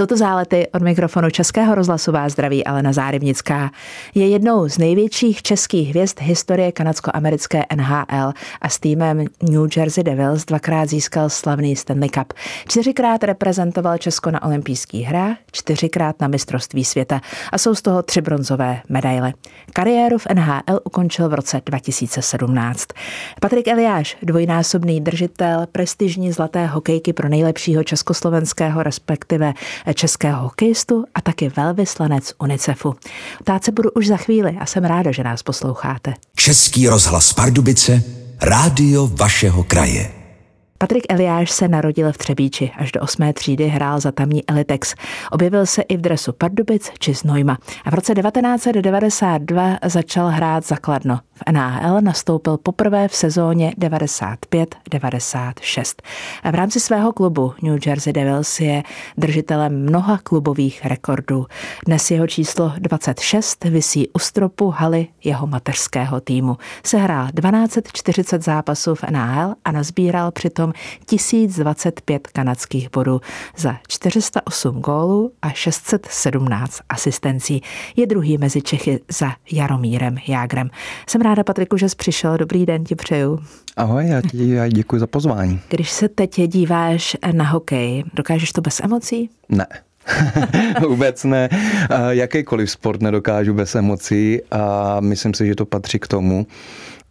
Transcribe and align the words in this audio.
Jsou 0.00 0.06
to 0.06 0.16
zálety 0.16 0.68
od 0.74 0.82
mikrofonu 0.82 1.30
Českého 1.30 1.74
rozhlasu 1.74 2.12
vás 2.12 2.32
zdraví 2.32 2.64
Alena 2.64 2.92
Zárybnická. 2.92 3.70
Je 4.14 4.28
jednou 4.28 4.68
z 4.68 4.78
největších 4.78 5.42
českých 5.42 5.88
hvězd 5.88 6.20
historie 6.20 6.72
kanadsko-americké 6.72 7.64
NHL 7.76 8.32
a 8.60 8.68
s 8.68 8.78
týmem 8.78 9.24
New 9.50 9.68
Jersey 9.76 10.04
Devils 10.04 10.44
dvakrát 10.44 10.88
získal 10.88 11.30
slavný 11.30 11.76
Stanley 11.76 12.08
Cup. 12.08 12.32
Čtyřikrát 12.68 13.24
reprezentoval 13.24 13.98
Česko 13.98 14.30
na 14.30 14.42
olympijských 14.42 15.06
hrách, 15.06 15.36
čtyřikrát 15.52 16.20
na 16.20 16.28
mistrovství 16.28 16.84
světa 16.84 17.20
a 17.52 17.58
jsou 17.58 17.74
z 17.74 17.82
toho 17.82 18.02
tři 18.02 18.20
bronzové 18.20 18.82
medaile. 18.88 19.32
Kariéru 19.72 20.18
v 20.18 20.26
NHL 20.34 20.80
ukončil 20.84 21.28
v 21.28 21.34
roce 21.34 21.60
2017. 21.66 22.86
Patrik 23.40 23.68
Eliáš, 23.68 24.16
dvojnásobný 24.22 25.00
držitel 25.00 25.66
prestižní 25.72 26.32
zlaté 26.32 26.66
hokejky 26.66 27.12
pro 27.12 27.28
nejlepšího 27.28 27.84
československého, 27.84 28.82
respektive 28.82 29.52
českého 29.94 30.42
hokejistu 30.42 31.04
a 31.14 31.20
taky 31.20 31.48
velvyslanec 31.56 32.32
UNICEFu. 32.38 32.94
Ptát 33.38 33.64
se 33.64 33.72
budu 33.72 33.90
už 33.90 34.06
za 34.06 34.16
chvíli 34.16 34.56
a 34.60 34.66
jsem 34.66 34.84
ráda, 34.84 35.12
že 35.12 35.24
nás 35.24 35.42
posloucháte. 35.42 36.14
Český 36.36 36.88
rozhlas 36.88 37.32
Pardubice, 37.32 38.02
rádio 38.42 39.06
vašeho 39.06 39.64
kraje. 39.64 40.20
Patrik 40.82 41.04
Eliáš 41.08 41.50
se 41.50 41.68
narodil 41.68 42.12
v 42.12 42.18
Třebíči. 42.18 42.70
Až 42.76 42.92
do 42.92 43.00
osmé 43.00 43.32
třídy 43.32 43.68
hrál 43.68 44.00
za 44.00 44.12
tamní 44.12 44.48
Elitex. 44.48 44.94
Objevil 45.30 45.66
se 45.66 45.82
i 45.82 45.96
v 45.96 46.00
dresu 46.00 46.32
Pardubic 46.32 46.90
či 46.98 47.14
Znojma. 47.14 47.58
A 47.84 47.90
v 47.90 47.94
roce 47.94 48.14
1992 48.14 49.78
začal 49.84 50.28
hrát 50.28 50.66
za 50.66 50.76
Kladno. 50.76 51.20
V 51.48 51.52
NHL 51.52 52.00
nastoupil 52.00 52.56
poprvé 52.56 53.08
v 53.08 53.16
sezóně 53.16 53.72
95-96. 53.78 55.94
V 56.50 56.54
rámci 56.54 56.80
svého 56.80 57.12
klubu 57.12 57.54
New 57.62 57.78
Jersey 57.86 58.12
Devils 58.12 58.60
je 58.60 58.82
držitelem 59.18 59.82
mnoha 59.82 60.18
klubových 60.18 60.86
rekordů. 60.86 61.46
Dnes 61.86 62.10
jeho 62.10 62.26
číslo 62.26 62.72
26 62.78 63.64
visí 63.64 64.08
u 64.08 64.18
stropu 64.18 64.70
haly 64.70 65.08
jeho 65.24 65.46
mateřského 65.46 66.20
týmu. 66.20 66.56
Sehrál 66.84 67.26
1240 67.26 68.44
zápasů 68.44 68.94
v 68.94 69.04
NHL 69.10 69.54
a 69.64 69.72
nazbíral 69.72 70.30
přitom 70.30 70.72
1025 71.06 72.26
kanadských 72.26 72.90
bodů 72.90 73.20
za 73.56 73.76
408 73.88 74.80
gólů 74.80 75.32
a 75.42 75.50
617 75.50 76.80
asistencí. 76.88 77.62
Je 77.96 78.06
druhý 78.06 78.38
mezi 78.38 78.62
Čechy 78.62 79.00
za 79.08 79.32
Jaromírem 79.52 80.16
Jágrem. 80.28 80.70
Jsem 81.06 81.22
ráda, 81.30 81.44
Patriku, 81.44 81.76
že 81.76 81.88
jsi 81.88 81.96
přišel. 81.96 82.36
Dobrý 82.36 82.66
den 82.66 82.84
ti 82.84 82.94
přeju. 82.94 83.38
Ahoj, 83.76 84.08
já 84.08 84.20
ti 84.20 84.50
já 84.50 84.68
děkuji 84.68 85.00
za 85.00 85.06
pozvání. 85.06 85.60
Když 85.68 85.90
se 85.90 86.08
teď 86.08 86.40
díváš 86.46 87.16
na 87.32 87.44
hokej, 87.44 88.04
dokážeš 88.14 88.52
to 88.52 88.60
bez 88.60 88.80
emocí? 88.80 89.30
Ne. 89.48 89.66
Vůbec 90.88 91.24
ne. 91.24 91.48
Jakýkoliv 92.10 92.70
sport 92.70 93.02
nedokážu 93.02 93.54
bez 93.54 93.74
emocí 93.74 94.40
a 94.50 94.96
myslím 95.00 95.34
si, 95.34 95.46
že 95.46 95.54
to 95.54 95.66
patří 95.66 95.98
k 95.98 96.08
tomu, 96.08 96.46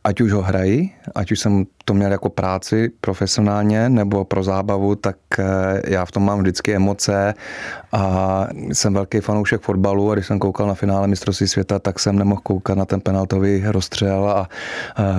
ať 0.03 0.21
už 0.21 0.31
ho 0.31 0.41
hrají, 0.41 0.93
ať 1.15 1.31
už 1.31 1.39
jsem 1.39 1.65
to 1.85 1.93
měl 1.93 2.11
jako 2.11 2.29
práci 2.29 2.91
profesionálně 3.01 3.89
nebo 3.89 4.25
pro 4.25 4.43
zábavu, 4.43 4.95
tak 4.95 5.17
eh, 5.39 5.43
já 5.87 6.05
v 6.05 6.11
tom 6.11 6.25
mám 6.25 6.39
vždycky 6.39 6.75
emoce 6.75 7.33
a 7.91 8.47
jsem 8.73 8.93
velký 8.93 9.19
fanoušek 9.19 9.61
fotbalu 9.61 10.11
a 10.11 10.13
když 10.13 10.27
jsem 10.27 10.39
koukal 10.39 10.67
na 10.67 10.73
finále 10.73 11.07
mistrovství 11.07 11.47
světa, 11.47 11.79
tak 11.79 11.99
jsem 11.99 12.19
nemohl 12.19 12.41
koukat 12.43 12.77
na 12.77 12.85
ten 12.85 13.01
penaltový 13.01 13.63
rozstřel 13.65 14.29
a 14.29 14.49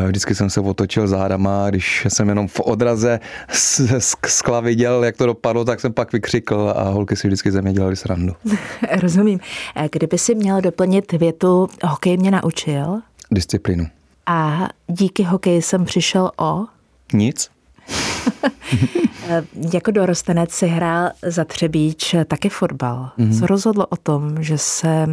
vždycky 0.06 0.34
jsem 0.34 0.50
se 0.50 0.61
otočil 0.61 1.09
zádama, 1.09 1.70
když 1.70 2.06
jsem 2.09 2.28
jenom 2.28 2.48
v 2.48 2.61
odraze 2.61 3.20
z 3.53 3.81
skla 4.27 4.61
viděl, 4.61 5.05
jak 5.05 5.17
to 5.17 5.27
dopadlo, 5.27 5.65
tak 5.65 5.81
jsem 5.81 5.92
pak 5.92 6.12
vykřikl 6.12 6.72
a 6.77 6.83
holky 6.83 7.17
si 7.17 7.28
vždycky 7.28 7.50
ze 7.50 7.62
mě 7.62 7.72
dělali 7.72 7.97
srandu. 7.97 8.34
Rozumím. 9.00 9.41
Eh, 9.77 9.89
kdyby 9.92 10.19
si 10.19 10.34
měl 10.34 10.61
doplnit 10.61 11.12
větu, 11.12 11.69
hokej 11.84 12.17
mě 12.17 12.31
naučil? 12.31 13.00
Disciplínu. 13.31 13.87
A 14.31 14.69
díky 14.86 15.23
hokeji 15.23 15.62
jsem 15.62 15.84
přišel 15.84 16.31
o? 16.41 16.66
Nic. 17.12 17.50
jako 19.75 19.91
dorostenec 19.91 20.50
si 20.50 20.66
hrál 20.66 21.10
za 21.22 21.44
Třebíč 21.44 22.15
taky 22.28 22.49
fotbal. 22.49 23.10
Mm-hmm. 23.19 23.38
Co 23.38 23.47
rozhodlo 23.47 23.87
o 23.87 23.97
tom, 23.97 24.43
že 24.43 24.59
se 24.59 25.06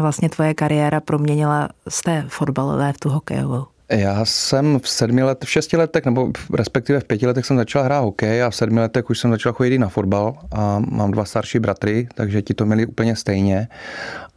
vlastně 0.00 0.28
tvoje 0.28 0.54
kariéra 0.54 1.00
proměnila 1.00 1.68
z 1.88 2.02
té 2.02 2.24
fotbalové 2.28 2.92
v 2.92 2.98
tu 2.98 3.08
hokejovou? 3.08 3.64
Já 3.90 4.24
jsem 4.24 4.80
v 4.80 4.88
sedmi 4.88 5.22
let, 5.22 5.44
v 5.44 5.50
šesti 5.50 5.76
letech, 5.76 6.04
nebo 6.04 6.30
respektive 6.54 7.00
v 7.00 7.04
pěti 7.04 7.26
letech 7.26 7.46
jsem 7.46 7.56
začal 7.56 7.82
hrát 7.82 8.00
hokej 8.00 8.42
a 8.42 8.50
v 8.50 8.56
sedmi 8.56 8.80
letech 8.80 9.10
už 9.10 9.18
jsem 9.18 9.30
začal 9.30 9.52
chodit 9.52 9.78
na 9.78 9.88
fotbal 9.88 10.36
a 10.52 10.78
mám 10.78 11.10
dva 11.10 11.24
starší 11.24 11.58
bratry, 11.58 12.08
takže 12.14 12.42
ti 12.42 12.54
to 12.54 12.66
měli 12.66 12.86
úplně 12.86 13.16
stejně. 13.16 13.68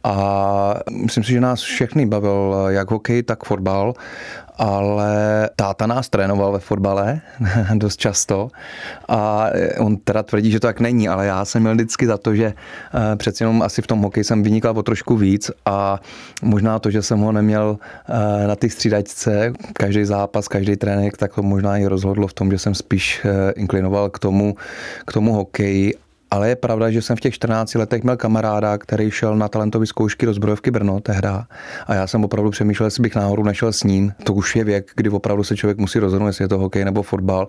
A 0.04 0.74
myslím 1.02 1.24
si, 1.24 1.32
že 1.32 1.40
nás 1.40 1.60
všechny 1.60 2.06
bavil 2.06 2.66
jak 2.68 2.90
hokej, 2.90 3.22
tak 3.22 3.44
fotbal 3.44 3.94
ale 4.58 5.50
táta 5.56 5.86
nás 5.86 6.08
trénoval 6.08 6.52
ve 6.52 6.58
fotbale 6.58 7.20
dost 7.74 7.96
často 7.96 8.48
a 9.08 9.46
on 9.78 9.96
teda 9.96 10.22
tvrdí, 10.22 10.50
že 10.50 10.60
to 10.60 10.66
tak 10.66 10.80
není, 10.80 11.08
ale 11.08 11.26
já 11.26 11.44
jsem 11.44 11.62
měl 11.62 11.74
vždycky 11.74 12.06
za 12.06 12.18
to, 12.18 12.34
že 12.34 12.46
eh, 12.54 13.16
přeci 13.16 13.42
jenom 13.42 13.62
asi 13.62 13.82
v 13.82 13.86
tom 13.86 14.02
hokeji 14.02 14.24
jsem 14.24 14.42
vynikal 14.42 14.78
o 14.78 14.82
trošku 14.82 15.16
víc 15.16 15.50
a 15.66 16.00
možná 16.42 16.78
to, 16.78 16.90
že 16.90 17.02
jsem 17.02 17.18
ho 17.18 17.32
neměl 17.32 17.78
eh, 18.08 18.46
na 18.46 18.56
té 18.56 18.70
střídačce, 18.70 19.37
každý 19.72 20.04
zápas, 20.04 20.48
každý 20.48 20.76
trénink, 20.76 21.16
tak 21.16 21.34
to 21.34 21.42
možná 21.42 21.76
i 21.76 21.86
rozhodlo 21.86 22.26
v 22.26 22.34
tom, 22.34 22.50
že 22.50 22.58
jsem 22.58 22.74
spíš 22.74 23.22
eh, 23.24 23.52
inklinoval 23.56 24.10
k 24.10 24.18
tomu, 24.18 24.56
k 25.06 25.12
tomu 25.12 25.32
hokeji 25.32 25.94
ale 26.30 26.48
je 26.48 26.56
pravda, 26.56 26.90
že 26.90 27.02
jsem 27.02 27.16
v 27.16 27.20
těch 27.20 27.34
14 27.34 27.74
letech 27.74 28.02
měl 28.02 28.16
kamaráda, 28.16 28.78
který 28.78 29.10
šel 29.10 29.36
na 29.36 29.48
talentové 29.48 29.86
zkoušky 29.86 30.26
do 30.26 30.34
zbrojovky 30.34 30.70
Brno 30.70 31.00
tehda. 31.00 31.46
A 31.86 31.94
já 31.94 32.06
jsem 32.06 32.24
opravdu 32.24 32.50
přemýšlel, 32.50 32.86
jestli 32.86 33.02
bych 33.02 33.14
náhodou 33.14 33.42
nešel 33.42 33.72
s 33.72 33.82
ním. 33.82 34.12
To 34.24 34.34
už 34.34 34.56
je 34.56 34.64
věk, 34.64 34.90
kdy 34.96 35.10
opravdu 35.10 35.44
se 35.44 35.56
člověk 35.56 35.78
musí 35.78 35.98
rozhodnout, 35.98 36.26
jestli 36.26 36.44
je 36.44 36.48
to 36.48 36.58
hokej 36.58 36.84
nebo 36.84 37.02
fotbal. 37.02 37.46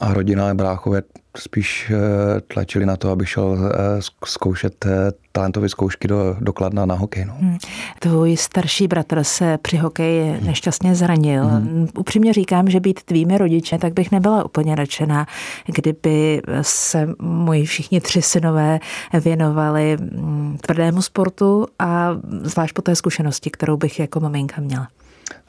A 0.00 0.14
rodina 0.14 0.54
bráchové 0.54 1.02
spíš 1.38 1.90
eh, 1.90 2.40
tlačili 2.40 2.86
na 2.86 2.96
to, 2.96 3.10
aby 3.10 3.26
šel 3.26 3.58
eh, 3.58 4.02
zkoušet 4.24 4.86
eh, 4.86 5.12
talentové 5.32 5.68
zkoušky 5.68 6.08
do, 6.08 6.36
do 6.40 6.52
Kladna 6.52 6.86
na 6.86 6.94
hokej. 6.94 7.24
No. 7.24 7.34
Hmm. 7.38 7.58
Tvůj 7.98 8.36
starší 8.36 8.88
bratr 8.88 9.24
se 9.24 9.58
při 9.62 9.76
hokeji 9.76 10.32
hmm. 10.32 10.46
nešťastně 10.46 10.94
zranil. 10.94 11.44
Hmm. 11.44 11.88
Upřímně 11.98 12.32
říkám, 12.32 12.70
že 12.70 12.80
být 12.80 13.02
tvými 13.02 13.38
rodiče, 13.38 13.78
tak 13.78 13.92
bych 13.92 14.10
nebyla 14.10 14.44
úplně 14.44 14.76
nadšená, 14.76 15.26
kdyby 15.66 16.42
se 16.62 17.08
moji 17.18 17.66
všichni 17.66 18.00
tři 18.00 18.22
synové 18.22 18.80
věnovali 19.24 19.96
mm, 20.00 20.58
tvrdému 20.60 21.02
sportu 21.02 21.66
a 21.78 22.10
zvlášť 22.42 22.74
po 22.74 22.82
té 22.82 22.96
zkušenosti, 22.96 23.50
kterou 23.50 23.76
bych 23.76 23.98
jako 23.98 24.20
maminka 24.20 24.60
měla. 24.60 24.88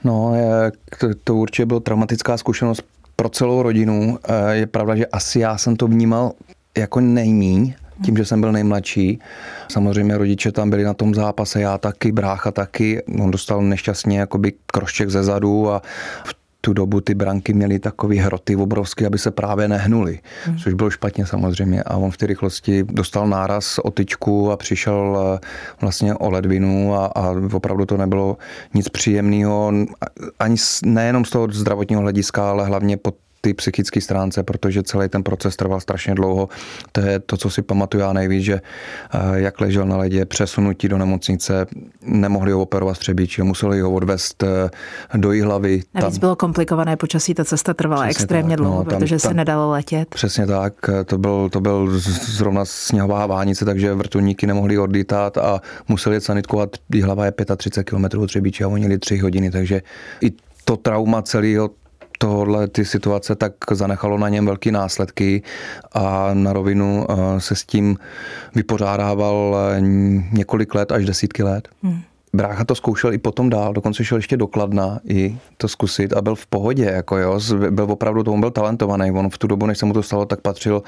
No, 0.04 0.34
to, 1.00 1.08
to 1.24 1.36
určitě 1.36 1.66
byla 1.66 1.80
traumatická 1.80 2.38
zkušenost 2.38 2.84
pro 3.16 3.30
celou 3.30 3.62
rodinu. 3.62 4.20
Eh, 4.24 4.56
je 4.56 4.68
pravda, 4.68 4.96
že 4.96 5.06
asi 5.06 5.40
já 5.40 5.58
jsem 5.58 5.76
to 5.76 5.88
vnímal 5.88 6.32
jako 6.78 7.00
nejmíň, 7.00 7.74
tím, 8.04 8.18
že 8.18 8.26
jsem 8.26 8.42
byl 8.42 8.52
nejmladší. 8.52 9.20
Samozřejmě 9.72 10.18
rodiče 10.18 10.52
tam 10.52 10.70
byli 10.70 10.84
na 10.84 10.94
tom 10.94 11.16
zápase, 11.16 11.62
já 11.62 11.78
taky, 11.78 12.12
brácha 12.12 12.52
taky. 12.52 13.04
On 13.22 13.32
dostal 13.32 13.62
nešťastně 13.62 14.20
jakoby 14.20 14.54
krošček 14.66 15.10
ze 15.10 15.24
zadu 15.24 15.70
a 15.72 15.82
v 16.26 16.45
tu 16.66 16.74
dobu 16.74 17.02
ty 17.02 17.14
branky 17.14 17.54
měly 17.54 17.80
takový 17.80 18.18
hroty 18.18 18.56
obrovský, 18.56 19.06
aby 19.06 19.18
se 19.18 19.32
právě 19.32 19.68
nehnuli, 19.68 20.20
hmm. 20.46 20.58
což 20.58 20.74
bylo 20.74 20.90
špatně 20.90 21.26
samozřejmě. 21.26 21.84
A 21.84 21.98
on 21.98 22.12
v 22.12 22.18
té 22.18 22.26
rychlosti 22.26 22.84
dostal 22.84 23.28
náraz 23.28 23.80
o 23.80 23.92
tyčku 23.92 24.52
a 24.52 24.58
přišel 24.58 25.18
eh, 25.18 25.40
vlastně 25.82 26.16
o 26.16 26.30
ledvinu 26.30 26.96
a, 26.96 27.06
a 27.06 27.36
opravdu 27.54 27.86
to 27.86 27.98
nebylo 27.98 28.38
nic 28.74 28.90
příjemného, 28.90 29.74
ani 30.40 30.56
nejenom 30.86 31.26
z 31.26 31.30
toho 31.30 31.48
zdravotního 31.52 32.02
hlediska, 32.02 32.50
ale 32.50 32.66
hlavně 32.66 32.98
pod 32.98 33.16
té 33.46 33.54
psychické 33.54 34.02
stránce, 34.02 34.44
protože 34.44 34.84
celý 34.84 35.10
ten 35.10 35.24
proces 35.24 35.56
trval 35.56 35.80
strašně 35.80 36.16
dlouho. 36.16 36.50
To 36.92 37.02
je 37.02 37.20
to, 37.20 37.38
co 37.38 37.50
si 37.50 37.62
pamatuju 37.62 38.02
já 38.02 38.14
nejvíc, 38.14 38.44
že 38.44 38.54
eh, 39.14 39.20
jak 39.34 39.62
ležel 39.62 39.86
na 39.86 39.98
ledě, 39.98 40.26
přesunutí 40.26 40.90
do 40.90 40.98
nemocnice, 40.98 41.66
nemohli 42.02 42.52
ho 42.52 42.62
operovat 42.62 42.96
střebíči, 42.96 43.44
museli 43.44 43.82
ho 43.82 43.92
odvést 43.92 44.44
eh, 44.44 44.70
do 45.18 45.30
hlavy. 45.44 45.82
Navíc 45.94 46.14
tam... 46.14 46.20
bylo 46.20 46.36
komplikované 46.36 46.98
počasí, 46.98 47.34
ta 47.34 47.46
cesta 47.46 47.74
trvala 47.74 48.04
přesně 48.04 48.24
extrémně 48.24 48.58
tak, 48.58 48.58
dlouho, 48.58 48.78
no, 48.78 48.84
tam, 48.84 49.00
protože 49.00 49.16
tam, 49.16 49.30
se 49.30 49.34
nedalo 49.34 49.72
letět. 49.72 50.10
Přesně 50.10 50.48
tak, 50.48 50.74
to 51.06 51.18
byl, 51.18 51.50
to 51.50 51.62
byl 51.62 52.00
zrovna 52.26 52.66
sněhová 52.66 53.26
vánice, 53.26 53.66
takže 53.66 53.94
vrtulníky 53.94 54.48
nemohli 54.48 54.78
odlítat 54.78 55.38
a 55.38 55.62
museli 55.88 56.22
sanitkovat, 56.22 56.70
hlava 57.04 57.26
je 57.26 57.34
35 57.58 57.84
km 57.84 58.20
od 58.20 58.28
Třebíči 58.28 58.64
a 58.64 58.68
oni 58.68 58.84
jeli 58.84 58.98
3 58.98 59.18
hodiny, 59.18 59.52
takže 59.52 59.82
i 60.22 60.32
to 60.66 60.78
trauma 60.78 61.22
celého 61.22 61.70
tohle 62.18 62.68
ty 62.68 62.86
situace, 62.86 63.36
tak 63.36 63.54
zanechalo 63.72 64.18
na 64.18 64.30
něm 64.30 64.46
velký 64.46 64.72
následky 64.72 65.44
a 65.94 66.30
na 66.34 66.54
rovinu 66.54 67.06
eh, 67.10 67.42
se 67.42 67.56
s 67.56 67.64
tím 67.64 67.98
vypořádával 68.56 69.58
eh, 69.58 69.82
několik 70.32 70.76
let 70.76 70.92
až 70.92 71.06
desítky 71.06 71.44
let. 71.44 71.68
Hmm. 71.84 72.02
brácha 72.34 72.66
to 72.66 72.76
zkoušel 72.76 73.14
i 73.14 73.18
potom 73.18 73.50
dál, 73.50 73.74
dokonce 73.74 74.04
šel 74.06 74.18
ještě 74.18 74.38
dokladna 74.38 75.00
i 75.08 75.38
to 75.58 75.68
zkusit 75.68 76.14
a 76.14 76.22
byl 76.22 76.36
v 76.36 76.48
pohodě, 76.48 76.84
jako 76.84 77.18
jo, 77.18 77.40
byl 77.70 77.92
opravdu, 77.92 78.24
to 78.24 78.34
on 78.34 78.40
byl 78.40 78.52
talentovaný, 78.52 79.12
on 79.12 79.30
v 79.30 79.38
tu 79.38 79.48
dobu, 79.48 79.66
než 79.66 79.78
se 79.78 79.86
mu 79.86 79.94
to 79.94 80.04
stalo, 80.04 80.26
tak 80.26 80.42
patřil 80.42 80.84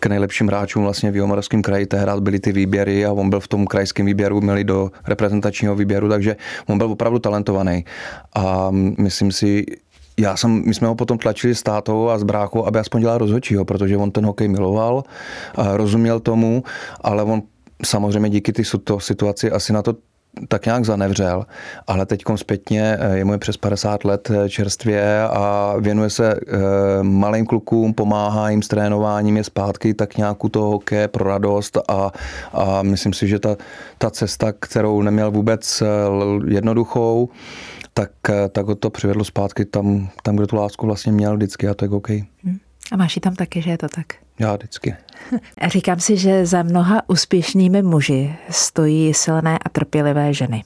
k 0.00 0.06
nejlepším 0.06 0.48
hráčům 0.48 0.82
vlastně 0.82 1.10
v 1.10 1.14
Jihomoravském 1.14 1.62
kraji, 1.62 1.86
tehdy 1.86 2.12
byly 2.20 2.40
ty 2.40 2.52
výběry 2.52 3.06
a 3.06 3.12
on 3.12 3.30
byl 3.30 3.40
v 3.40 3.48
tom 3.48 3.66
krajském 3.66 4.06
výběru, 4.06 4.40
měli 4.40 4.64
do 4.64 4.90
reprezentačního 5.06 5.74
výběru, 5.74 6.08
takže 6.08 6.36
on 6.66 6.78
byl 6.78 6.92
opravdu 6.92 7.18
talentovaný 7.18 7.84
a 8.34 8.70
myslím 8.98 9.32
si, 9.32 9.66
já 10.22 10.36
jsem, 10.36 10.62
my 10.66 10.74
jsme 10.74 10.88
ho 10.88 10.94
potom 10.94 11.18
tlačili 11.18 11.54
s 11.54 11.62
tátou 11.62 12.08
a 12.08 12.18
s 12.18 12.22
bráchou, 12.22 12.66
aby 12.66 12.78
aspoň 12.78 13.00
dělal 13.00 13.18
rozhodčího, 13.18 13.64
protože 13.64 13.96
on 13.96 14.10
ten 14.10 14.26
hokej 14.26 14.48
miloval, 14.48 15.02
rozuměl 15.56 16.20
tomu, 16.20 16.62
ale 17.00 17.22
on 17.22 17.42
samozřejmě 17.84 18.30
díky 18.30 18.52
ty 18.52 18.62
situaci 18.98 19.50
asi 19.50 19.72
na 19.72 19.82
to 19.82 19.94
tak 20.48 20.66
nějak 20.66 20.84
zanevřel, 20.84 21.46
ale 21.86 22.06
teď 22.06 22.22
zpětně 22.36 22.96
eh, 23.00 23.18
je 23.18 23.24
mu 23.24 23.38
přes 23.38 23.56
50 23.56 24.04
let 24.04 24.30
eh, 24.30 24.48
čerstvě 24.48 25.22
a 25.22 25.74
věnuje 25.78 26.10
se 26.10 26.34
eh, 26.34 26.58
malým 27.02 27.46
klukům, 27.46 27.94
pomáhá 27.94 28.50
jim 28.50 28.62
s 28.62 28.68
trénováním, 28.68 29.36
je 29.36 29.44
zpátky 29.44 29.94
tak 29.94 30.16
nějakou 30.16 30.48
toho 30.48 30.70
hokeje 30.70 31.08
pro 31.08 31.24
radost 31.24 31.78
a, 31.88 32.10
a 32.52 32.82
myslím 32.82 33.12
si, 33.12 33.28
že 33.28 33.38
ta, 33.38 33.56
ta 33.98 34.10
cesta, 34.10 34.52
kterou 34.52 35.02
neměl 35.02 35.30
vůbec 35.30 35.82
jednoduchou, 36.46 37.28
tak, 37.94 38.10
tak 38.52 38.66
ho 38.66 38.74
to 38.74 38.90
přivedlo 38.90 39.24
zpátky 39.24 39.64
tam, 39.64 40.10
tam, 40.22 40.36
kde 40.36 40.46
tu 40.46 40.56
lásku 40.56 40.86
vlastně 40.86 41.12
měl 41.12 41.36
vždycky 41.36 41.68
a 41.68 41.74
to 41.74 41.84
je 41.84 41.88
OK. 41.90 42.08
Hmm. 42.08 42.58
A 42.92 42.96
máš 42.96 43.16
ji 43.16 43.20
tam 43.20 43.34
taky, 43.34 43.62
že 43.62 43.70
je 43.70 43.78
to 43.78 43.88
tak? 43.88 44.06
Já 44.38 44.56
vždycky. 44.56 44.96
Říkám 45.68 46.00
si, 46.00 46.16
že 46.16 46.46
za 46.46 46.62
mnoha 46.62 47.02
úspěšnými 47.08 47.82
muži 47.82 48.34
stojí 48.50 49.14
silné 49.14 49.58
a 49.58 49.68
trpělivé 49.68 50.34
ženy. 50.34 50.64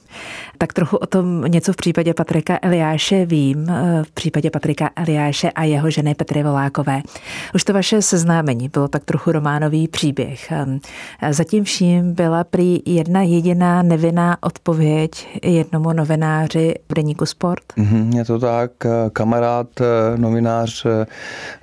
Tak 0.57 0.73
trochu 0.73 0.97
o 0.97 1.05
tom 1.05 1.41
něco 1.41 1.73
v 1.73 1.75
případě 1.75 2.13
Patrika 2.13 2.59
Eliáše 2.61 3.25
vím, 3.25 3.69
eh, 3.69 4.03
v 4.03 4.11
případě 4.11 4.49
Patrika 4.49 4.89
Eliáše 4.95 5.51
a 5.51 5.63
jeho 5.63 5.89
ženy 5.89 6.15
Petry 6.15 6.43
Volákové. 6.43 7.01
Už 7.55 7.63
to 7.63 7.73
vaše 7.73 8.01
seznámení 8.01 8.69
bylo 8.69 8.87
tak 8.87 9.03
trochu 9.05 9.31
románový 9.31 9.87
příběh. 9.87 10.51
Ehm, 10.51 10.79
zatím 11.29 11.63
vším 11.63 12.13
byla 12.13 12.43
prý 12.43 12.79
jedna 12.85 13.21
jediná 13.21 13.81
nevinná 13.81 14.37
odpověď 14.41 15.39
jednomu 15.43 15.93
novináři 15.93 16.73
v 16.89 16.93
deníku 16.93 17.25
Sport. 17.25 17.63
Mm-hmm, 17.77 18.17
je 18.17 18.25
to 18.25 18.39
tak, 18.39 18.71
kamarád, 19.13 19.67
eh, 19.81 20.17
novinář 20.17 20.85
eh, 20.85 21.05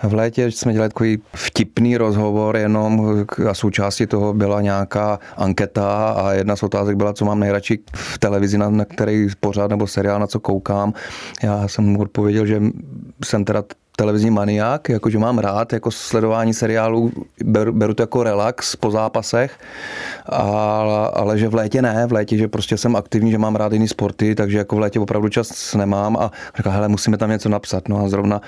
v 0.09 0.15
létě 0.15 0.51
jsme 0.51 0.73
dělali 0.73 0.89
takový 0.89 1.19
vtipný 1.35 1.97
rozhovor, 1.97 2.57
jenom 2.57 3.25
a 3.51 3.55
součástí 3.55 4.07
toho 4.07 4.35
byla 4.35 4.61
nějaká 4.61 5.19
anketa 5.37 6.09
a 6.09 6.33
jedna 6.33 6.57
z 6.57 6.63
otázek 6.63 6.97
byla, 6.97 7.13
co 7.13 7.25
mám 7.25 7.41
nejradši 7.41 7.79
v 7.95 8.19
televizi, 8.19 8.59
na, 8.59 8.84
na 8.85 8.95
který 8.95 9.29
pořád 9.41 9.71
nebo 9.71 9.87
seriál, 9.87 10.21
na 10.21 10.27
co 10.27 10.41
koukám. 10.41 10.93
Já 11.43 11.69
jsem 11.69 11.85
mu 11.85 12.01
odpověděl, 12.01 12.47
že 12.47 12.63
jsem 13.25 13.45
teda 13.45 13.65
televizní 13.97 14.31
maniák, 14.31 14.89
jakože 14.89 15.19
mám 15.19 15.39
rád 15.39 15.73
jako 15.73 15.91
sledování 15.91 16.55
seriálů, 16.55 17.13
beru, 17.45 17.73
beru 17.73 17.95
to 17.95 18.03
jako 18.03 18.23
relax 18.23 18.77
po 18.77 18.91
zápasech, 18.91 19.59
ale, 20.27 21.11
ale 21.15 21.39
že 21.39 21.49
v 21.49 21.55
létě 21.55 21.83
ne, 21.83 22.07
v 22.07 22.13
létě, 22.13 22.37
že 22.37 22.49
prostě 22.49 22.77
jsem 22.77 22.97
aktivní, 22.97 23.31
že 23.31 23.39
mám 23.39 23.57
rád 23.57 23.73
jiný 23.73 23.89
sporty, 23.89 24.35
takže 24.35 24.59
jako 24.59 24.77
v 24.77 24.79
létě 24.79 25.01
opravdu 25.01 25.29
čas 25.29 25.75
nemám 25.75 26.17
a 26.17 26.31
říkám, 26.57 26.73
hele, 26.73 26.89
musíme 26.89 27.17
tam 27.17 27.31
něco 27.31 27.49
napsat. 27.49 27.89
No 27.89 28.05
a 28.05 28.09
zrovna 28.09 28.41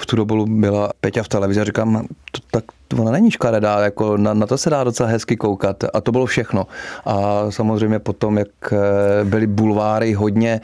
v 0.00 0.06
tu 0.06 0.16
dobu 0.16 0.46
byla 0.46 0.90
Peťa 1.00 1.22
v 1.22 1.28
televizi 1.28 1.60
a 1.60 1.64
říkám, 1.64 2.06
to, 2.30 2.40
tak 2.50 2.64
ona 3.00 3.10
není 3.10 3.30
škaredá, 3.30 3.80
jako 3.80 4.16
na, 4.16 4.34
na 4.34 4.46
to 4.46 4.58
se 4.58 4.70
dá 4.70 4.84
docela 4.84 5.08
hezky 5.08 5.36
koukat 5.36 5.84
a 5.94 6.00
to 6.00 6.12
bylo 6.12 6.26
všechno. 6.26 6.66
A 7.04 7.46
samozřejmě 7.50 7.98
potom, 7.98 8.38
jak 8.38 8.48
eh, 8.72 9.24
byly 9.24 9.46
bulváry 9.46 10.12
hodně 10.12 10.60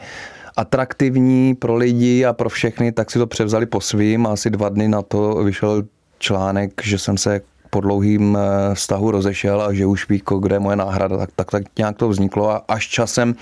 atraktivní 0.59 1.55
pro 1.55 1.75
lidi 1.75 2.25
a 2.25 2.33
pro 2.33 2.49
všechny, 2.49 2.91
tak 2.91 3.11
si 3.11 3.19
to 3.19 3.27
převzali 3.27 3.65
po 3.65 3.81
svým 3.81 4.27
a 4.27 4.33
asi 4.33 4.49
dva 4.49 4.69
dny 4.69 4.87
na 4.87 5.01
to 5.01 5.43
vyšel 5.43 5.83
článek, 6.19 6.81
že 6.83 6.97
jsem 6.97 7.17
se 7.17 7.41
po 7.69 7.81
dlouhým 7.81 8.37
eh, 8.37 8.75
vztahu 8.75 9.11
rozešel 9.11 9.61
a 9.61 9.73
že 9.73 9.85
už 9.85 10.09
ví, 10.09 10.21
kde 10.39 10.55
je 10.55 10.59
moje 10.59 10.75
náhrada, 10.75 11.17
tak, 11.17 11.29
tak, 11.35 11.51
tak 11.51 11.63
nějak 11.77 11.97
to 11.97 12.09
vzniklo 12.09 12.49
a 12.49 12.63
až 12.67 12.87
časem 12.87 13.35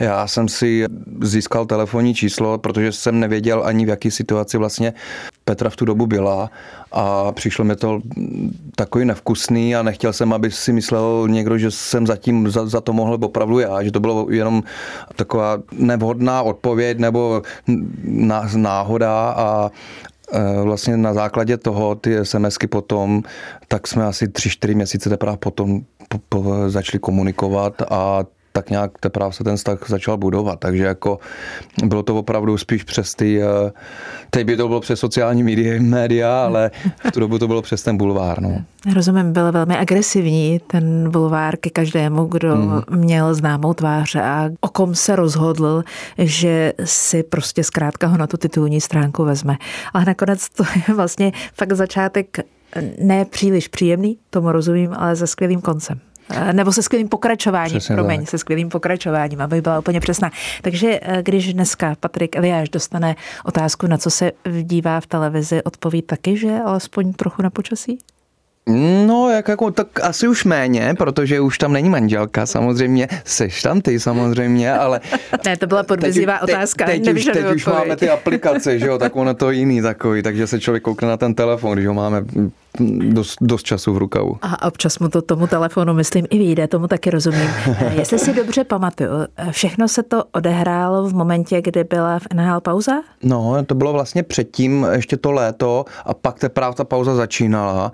já 0.00 0.26
jsem 0.26 0.48
si 0.48 0.84
získal 1.22 1.66
telefonní 1.66 2.14
číslo, 2.14 2.58
protože 2.58 2.92
jsem 2.92 3.20
nevěděl 3.20 3.62
ani 3.64 3.86
v 3.86 3.88
jaký 3.88 4.10
situaci 4.10 4.58
vlastně 4.58 4.94
Petra 5.48 5.70
v 5.70 5.76
tu 5.76 5.84
dobu 5.84 6.06
byla 6.06 6.50
a 6.92 7.32
přišlo 7.32 7.64
mi 7.64 7.76
to 7.76 8.00
takový 8.76 9.04
nevkusný 9.04 9.76
a 9.76 9.82
nechtěl 9.82 10.12
jsem, 10.12 10.32
aby 10.32 10.50
si 10.50 10.72
myslel 10.72 11.28
někdo, 11.28 11.58
že 11.58 11.70
jsem 11.70 12.06
zatím 12.06 12.50
za, 12.50 12.66
za 12.66 12.80
to 12.80 12.92
mohl 12.92 13.18
opravdu 13.20 13.58
já, 13.58 13.82
že 13.82 13.92
to 13.92 14.00
bylo 14.00 14.26
jenom 14.30 14.62
taková 15.16 15.58
nevhodná 15.72 16.42
odpověď 16.42 16.98
nebo 16.98 17.42
náhoda 18.56 19.30
a 19.30 19.70
e, 20.32 20.62
vlastně 20.62 20.96
na 20.96 21.14
základě 21.14 21.56
toho 21.56 21.94
ty 21.94 22.18
SMSky 22.22 22.66
potom, 22.66 23.22
tak 23.68 23.86
jsme 23.86 24.04
asi 24.04 24.28
tři 24.28 24.50
čtyři 24.50 24.74
měsíce 24.74 25.10
teprve 25.10 25.36
potom 25.36 25.80
po, 26.08 26.18
po, 26.28 26.70
začali 26.70 26.98
komunikovat 26.98 27.82
a 27.90 28.24
tak 28.56 28.70
nějak 28.70 28.90
teprve 29.00 29.32
se 29.32 29.44
ten 29.44 29.56
vztah 29.56 29.78
začal 29.88 30.16
budovat. 30.16 30.58
Takže 30.58 30.84
jako 30.84 31.18
bylo 31.84 32.02
to 32.02 32.16
opravdu 32.16 32.58
spíš 32.58 32.82
přes 32.82 33.14
ty, 33.14 33.42
eh, 33.42 33.72
teď 34.30 34.46
by 34.46 34.56
to 34.56 34.68
bylo 34.68 34.80
přes 34.80 35.00
sociální 35.00 35.42
média, 35.42 35.80
média, 35.80 36.44
ale 36.44 36.70
v 37.08 37.12
tu 37.12 37.20
dobu 37.20 37.38
to 37.38 37.46
bylo 37.46 37.62
přes 37.62 37.82
ten 37.82 37.96
bulvár. 37.96 38.42
No. 38.42 38.64
Rozumím, 38.94 39.32
byl 39.32 39.52
velmi 39.52 39.76
agresivní 39.76 40.60
ten 40.66 41.10
bulvár 41.10 41.56
ke 41.56 41.70
každému, 41.70 42.24
kdo 42.24 42.56
mm. 42.56 42.82
měl 42.90 43.34
známou 43.34 43.74
tvář 43.74 44.16
a 44.16 44.50
o 44.60 44.68
kom 44.68 44.94
se 44.94 45.16
rozhodl, 45.16 45.84
že 46.18 46.72
si 46.84 47.22
prostě 47.22 47.64
zkrátka 47.64 48.06
ho 48.06 48.16
na 48.16 48.26
tu 48.26 48.36
titulní 48.36 48.80
stránku 48.80 49.24
vezme. 49.24 49.56
Ale 49.94 50.04
nakonec 50.04 50.48
to 50.48 50.64
je 50.88 50.94
vlastně 50.94 51.32
fakt 51.54 51.72
začátek 51.72 52.38
ne 52.98 53.24
příliš 53.24 53.68
příjemný, 53.68 54.18
tomu 54.30 54.52
rozumím, 54.52 54.94
ale 54.98 55.16
se 55.16 55.26
skvělým 55.26 55.60
koncem. 55.60 56.00
Eh, 56.30 56.52
nebo 56.52 56.72
se 56.72 56.82
skvělým 56.82 57.08
pokračováním, 57.08 57.78
Přesně 57.78 57.94
promiň, 57.94 58.20
tak. 58.20 58.28
se 58.28 58.38
skvělým 58.38 58.68
pokračováním, 58.68 59.40
aby 59.40 59.60
byla 59.60 59.78
úplně 59.78 60.00
přesná. 60.00 60.30
Takže 60.62 61.00
eh, 61.02 61.22
když 61.22 61.54
dneska 61.54 61.96
Patrik 62.00 62.36
Eliáš 62.36 62.68
dostane 62.68 63.16
otázku, 63.44 63.86
na 63.86 63.98
co 63.98 64.10
se 64.10 64.32
dívá 64.62 65.00
v 65.00 65.06
televizi, 65.06 65.62
odpoví 65.62 66.02
taky, 66.02 66.36
že 66.36 66.58
alespoň 66.64 67.12
trochu 67.12 67.42
na 67.42 67.50
počasí? 67.50 67.98
No, 69.06 69.30
jak 69.30 69.48
jako, 69.48 69.70
tak 69.70 69.86
asi 70.02 70.28
už 70.28 70.44
méně, 70.44 70.94
protože 70.98 71.40
už 71.40 71.58
tam 71.58 71.72
není 71.72 71.88
manželka, 71.88 72.46
samozřejmě, 72.46 73.08
seš 73.24 73.62
tam 73.62 73.80
ty 73.80 74.00
samozřejmě, 74.00 74.72
ale... 74.72 75.00
Ne, 75.46 75.56
to 75.56 75.66
byla 75.66 75.82
podvizivá 75.82 76.42
otázka, 76.42 76.84
teď, 76.84 77.04
teď, 77.04 77.16
už, 77.16 77.24
teď 77.24 77.54
už 77.54 77.66
máme 77.66 77.96
ty 77.96 78.10
aplikace, 78.10 78.78
že 78.78 78.86
jo, 78.86 78.98
tak 78.98 79.16
ono 79.16 79.34
to 79.34 79.50
jiný 79.50 79.82
takový, 79.82 80.22
takže 80.22 80.46
se 80.46 80.60
člověk 80.60 80.82
koukne 80.82 81.08
na 81.08 81.16
ten 81.16 81.34
telefon, 81.34 81.72
když 81.72 81.86
ho 81.86 81.94
máme 81.94 82.24
dost, 83.12 83.36
dost 83.40 83.62
času 83.62 83.92
v 83.92 83.98
rukavu. 83.98 84.38
A 84.42 84.66
občas 84.66 84.98
mu 84.98 85.08
to 85.08 85.22
tomu 85.22 85.46
telefonu, 85.46 85.94
myslím, 85.94 86.26
i 86.30 86.38
vyjde, 86.38 86.68
tomu 86.68 86.88
taky 86.88 87.10
rozumím. 87.10 87.50
Jestli 87.98 88.18
si 88.18 88.34
dobře 88.34 88.64
pamatuju, 88.64 89.10
všechno 89.50 89.88
se 89.88 90.02
to 90.02 90.24
odehrálo 90.32 91.08
v 91.08 91.14
momentě, 91.14 91.62
kdy 91.62 91.84
byla 91.84 92.18
v 92.18 92.22
NHL 92.34 92.60
pauza? 92.60 92.92
No, 93.22 93.64
to 93.66 93.74
bylo 93.74 93.92
vlastně 93.92 94.22
předtím, 94.22 94.86
ještě 94.92 95.16
to 95.16 95.32
léto 95.32 95.84
a 96.04 96.14
pak 96.14 96.38
teprve 96.38 96.74
ta 96.74 96.84
pauza 96.84 97.14
začínala 97.14 97.92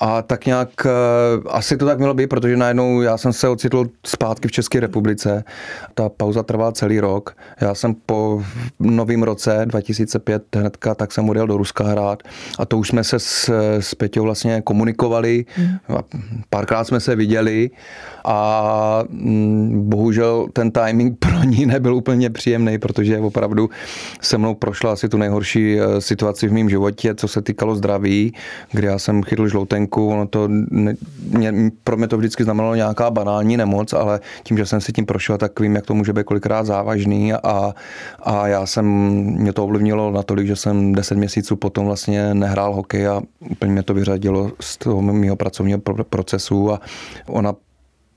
a 0.00 0.22
tak 0.22 0.46
nějak 0.46 0.68
eh, 0.86 0.90
asi 1.48 1.76
to 1.76 1.86
tak 1.86 1.98
mělo 1.98 2.14
být, 2.14 2.26
protože 2.26 2.56
najednou 2.56 3.00
já 3.00 3.16
jsem 3.18 3.32
se 3.32 3.48
ocitl 3.48 3.84
zpátky 4.06 4.48
v 4.48 4.52
České 4.52 4.80
republice. 4.80 5.44
Ta 5.94 6.08
pauza 6.08 6.42
trvala 6.42 6.72
celý 6.72 7.00
rok. 7.00 7.36
Já 7.60 7.74
jsem 7.74 7.94
po 8.06 8.42
novém 8.80 9.22
roce 9.22 9.62
2005 9.64 10.56
hnedka, 10.56 10.94
tak 10.94 11.12
jsem 11.12 11.28
odjel 11.28 11.46
do 11.46 11.56
Ruska 11.56 11.84
hrát 11.84 12.22
a 12.58 12.64
to 12.64 12.78
už 12.78 12.88
jsme 12.88 13.04
se 13.04 13.18
s, 13.18 13.48
s 13.80 13.94
Peťou 13.94 14.19
Peťou 14.20 14.24
vlastně 14.24 14.62
komunikovali, 14.62 15.44
mm. 15.58 15.78
párkrát 16.50 16.84
jsme 16.84 17.00
se 17.00 17.16
viděli 17.16 17.70
a 18.24 19.04
mm, 19.08 19.88
bohužel 19.88 20.48
ten 20.52 20.70
timing 20.70 21.18
pro 21.18 21.44
ní 21.44 21.66
nebyl 21.66 21.94
úplně 21.94 22.30
příjemný, 22.30 22.78
protože 22.78 23.18
opravdu 23.18 23.70
se 24.20 24.38
mnou 24.38 24.54
prošla 24.54 24.92
asi 24.92 25.08
tu 25.08 25.16
nejhorší 25.16 25.80
eh, 25.80 26.00
situaci 26.00 26.48
v 26.48 26.52
mém 26.52 26.70
životě, 26.70 27.14
co 27.14 27.28
se 27.28 27.42
týkalo 27.42 27.74
zdraví, 27.74 28.34
kdy 28.72 28.86
já 28.86 28.98
jsem 28.98 29.22
chytl 29.22 29.48
žloutenku, 29.48 30.08
ono 30.08 30.26
to, 30.26 30.48
mě, 30.48 31.54
pro 31.84 31.96
mě 31.96 32.08
to 32.08 32.18
vždycky 32.18 32.44
znamenalo 32.44 32.74
nějaká 32.74 33.10
banální 33.10 33.56
nemoc, 33.56 33.92
ale 33.92 34.20
tím, 34.42 34.56
že 34.56 34.66
jsem 34.66 34.80
si 34.80 34.92
tím 34.92 35.06
prošel, 35.06 35.38
tak 35.38 35.60
vím, 35.60 35.74
jak 35.74 35.86
to 35.86 35.94
může 35.94 36.12
být 36.12 36.26
kolikrát 36.26 36.66
závažný 36.66 37.32
a, 37.32 37.74
a 38.22 38.46
já 38.46 38.66
jsem, 38.66 38.86
mě 39.40 39.52
to 39.52 39.64
ovlivnilo 39.64 40.10
natolik, 40.10 40.46
že 40.46 40.56
jsem 40.56 40.92
10 40.92 41.14
měsíců 41.14 41.56
potom 41.56 41.86
vlastně 41.86 42.34
nehrál 42.34 42.74
hokej 42.74 43.06
a 43.06 43.22
úplně 43.50 43.72
mě 43.72 43.82
to 43.82 43.94
vyřadilo 44.00 44.52
z 44.60 44.76
toho 44.76 45.02
mého 45.02 45.36
pracovního 45.36 45.78
procesu 46.08 46.72
a 46.72 46.80
ona 47.28 47.54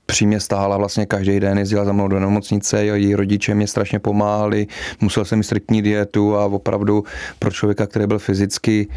při 0.06 0.26
mě 0.26 0.40
stála 0.40 0.76
vlastně 0.76 1.06
každý 1.06 1.40
den, 1.40 1.58
jezdila 1.58 1.84
za 1.84 1.92
mnou 1.92 2.08
do 2.08 2.20
nemocnice, 2.20 2.84
její 2.84 3.14
rodiče 3.14 3.54
mě 3.54 3.66
strašně 3.66 3.98
pomáhali, 3.98 4.66
musel 5.00 5.24
jsem 5.24 5.38
mít 5.38 5.44
striktní 5.44 5.82
dietu 5.82 6.36
a 6.36 6.44
opravdu 6.44 7.04
pro 7.38 7.50
člověka, 7.50 7.86
který 7.86 8.06
byl 8.06 8.18
fyzicky 8.18 8.88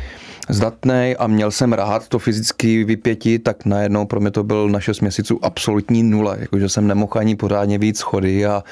zdatný 0.49 1.15
a 1.19 1.27
měl 1.27 1.51
jsem 1.51 1.73
rád 1.73 2.07
to 2.07 2.19
fyzické 2.19 2.83
vypětí, 2.85 3.39
tak 3.39 3.65
najednou 3.65 4.05
pro 4.05 4.19
mě 4.19 4.31
to 4.31 4.43
byl 4.43 4.69
na 4.69 4.79
6 4.79 4.99
měsíců 4.99 5.39
absolutní 5.41 6.03
nula, 6.03 6.35
jakože 6.35 6.69
jsem 6.69 6.87
nemohl 6.87 7.13
ani 7.15 7.35
pořádně 7.35 7.77
víc 7.77 7.97
schody 7.97 8.45
a 8.45 8.63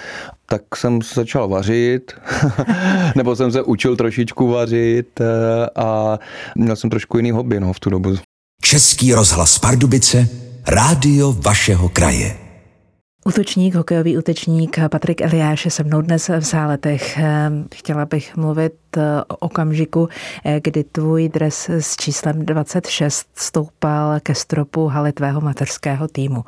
tak 0.46 0.62
jsem 0.76 1.00
začal 1.14 1.48
vařit, 1.48 2.12
nebo 3.16 3.36
jsem 3.36 3.52
se 3.52 3.62
učil 3.62 3.96
trošičku 3.96 4.48
vařit 4.48 5.22
eh, 5.22 5.26
a 5.76 6.20
měl 6.56 6.76
jsem 6.76 6.90
trošku 6.90 7.18
jiný 7.18 7.32
hobby 7.32 7.60
no, 7.60 7.74
v 7.74 7.80
tu 7.80 7.90
dobu. 7.90 8.16
Český 8.62 9.14
rozhlas 9.14 9.60
Pardubice, 9.60 10.45
rádio 10.68 11.32
vašeho 11.32 11.90
kraje. 11.90 12.38
Útočník, 13.26 13.76
hokejový 13.76 14.18
útočník 14.18 14.80
Patrik 14.92 15.22
Eliáš 15.22 15.66
je 15.66 15.72
se 15.72 15.84
mnou 15.84 16.02
dnes 16.02 16.30
v 16.30 16.42
záletech. 16.42 17.20
Chtěla 17.76 18.06
bych 18.06 18.36
mluvit 18.36 18.74
o 19.28 19.36
okamžiku, 19.36 20.10
kdy 20.62 20.84
tvůj 20.84 21.30
dres 21.30 21.70
s 21.70 21.96
číslem 21.96 22.46
26 22.46 23.28
stoupal 23.36 24.20
ke 24.20 24.36
stropu 24.36 24.88
haly 24.88 25.12
tvého 25.12 25.42
mateřského 25.42 26.08
týmu. 26.08 26.46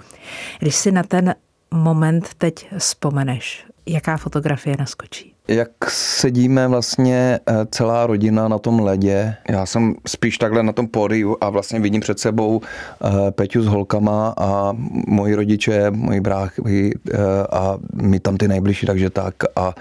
Když 0.60 0.76
si 0.76 0.92
na 0.92 1.04
ten 1.04 1.36
moment 1.72 2.30
teď 2.38 2.68
vzpomeneš, 2.78 3.66
jaká 3.86 4.18
fotografie 4.18 4.76
naskočí? 4.80 5.34
Jak 5.48 5.70
sedíme 5.90 6.68
vlastně 6.68 7.40
eh, 7.50 7.54
celá 7.72 8.08
rodina 8.08 8.48
na 8.48 8.60
tom 8.60 8.80
ledě, 8.80 9.36
já 9.50 9.66
jsem 9.66 9.96
spíš 10.08 10.38
takhle 10.38 10.64
na 10.64 10.72
tom 10.72 10.88
pódiu 10.88 11.38
a 11.42 11.50
vlastně 11.50 11.80
vidím 11.80 12.02
před 12.02 12.20
sebou 12.20 12.62
eh, 12.62 13.32
Peťu 13.32 13.62
s 13.62 13.66
holkama 13.66 14.34
a 14.38 14.74
moji 15.08 15.36
rodiče, 15.36 15.92
moji 15.92 16.20
bráchy 16.20 16.94
eh, 17.14 17.18
a 17.52 17.78
my 17.94 18.20
tam 18.20 18.38
ty 18.38 18.48
nejbližší, 18.48 18.86
takže 18.86 19.10
tak 19.10 19.36
a 19.56 19.76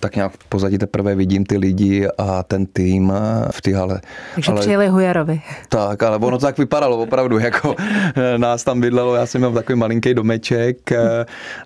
tak 0.00 0.16
nějak 0.16 0.32
v 0.32 0.44
pozadí 0.48 0.78
teprve 0.78 1.14
vidím 1.14 1.44
ty 1.44 1.58
lidi 1.58 2.08
a 2.18 2.42
ten 2.42 2.66
tým 2.66 3.12
v 3.50 3.62
té 3.62 3.76
hale. 3.76 4.00
Takže 4.34 4.52
ale, 4.52 4.60
přijeli 4.60 4.88
Hujarovi. 4.88 5.40
Tak, 5.68 6.02
ale 6.02 6.16
ono 6.16 6.38
to 6.38 6.46
tak 6.46 6.58
vypadalo 6.58 6.98
opravdu, 6.98 7.38
jako 7.38 7.74
nás 8.36 8.64
tam 8.64 8.80
bydlelo, 8.80 9.14
já 9.14 9.26
jsem 9.26 9.40
měl 9.40 9.52
takový 9.52 9.78
malinký 9.78 10.14
domeček, 10.14 10.90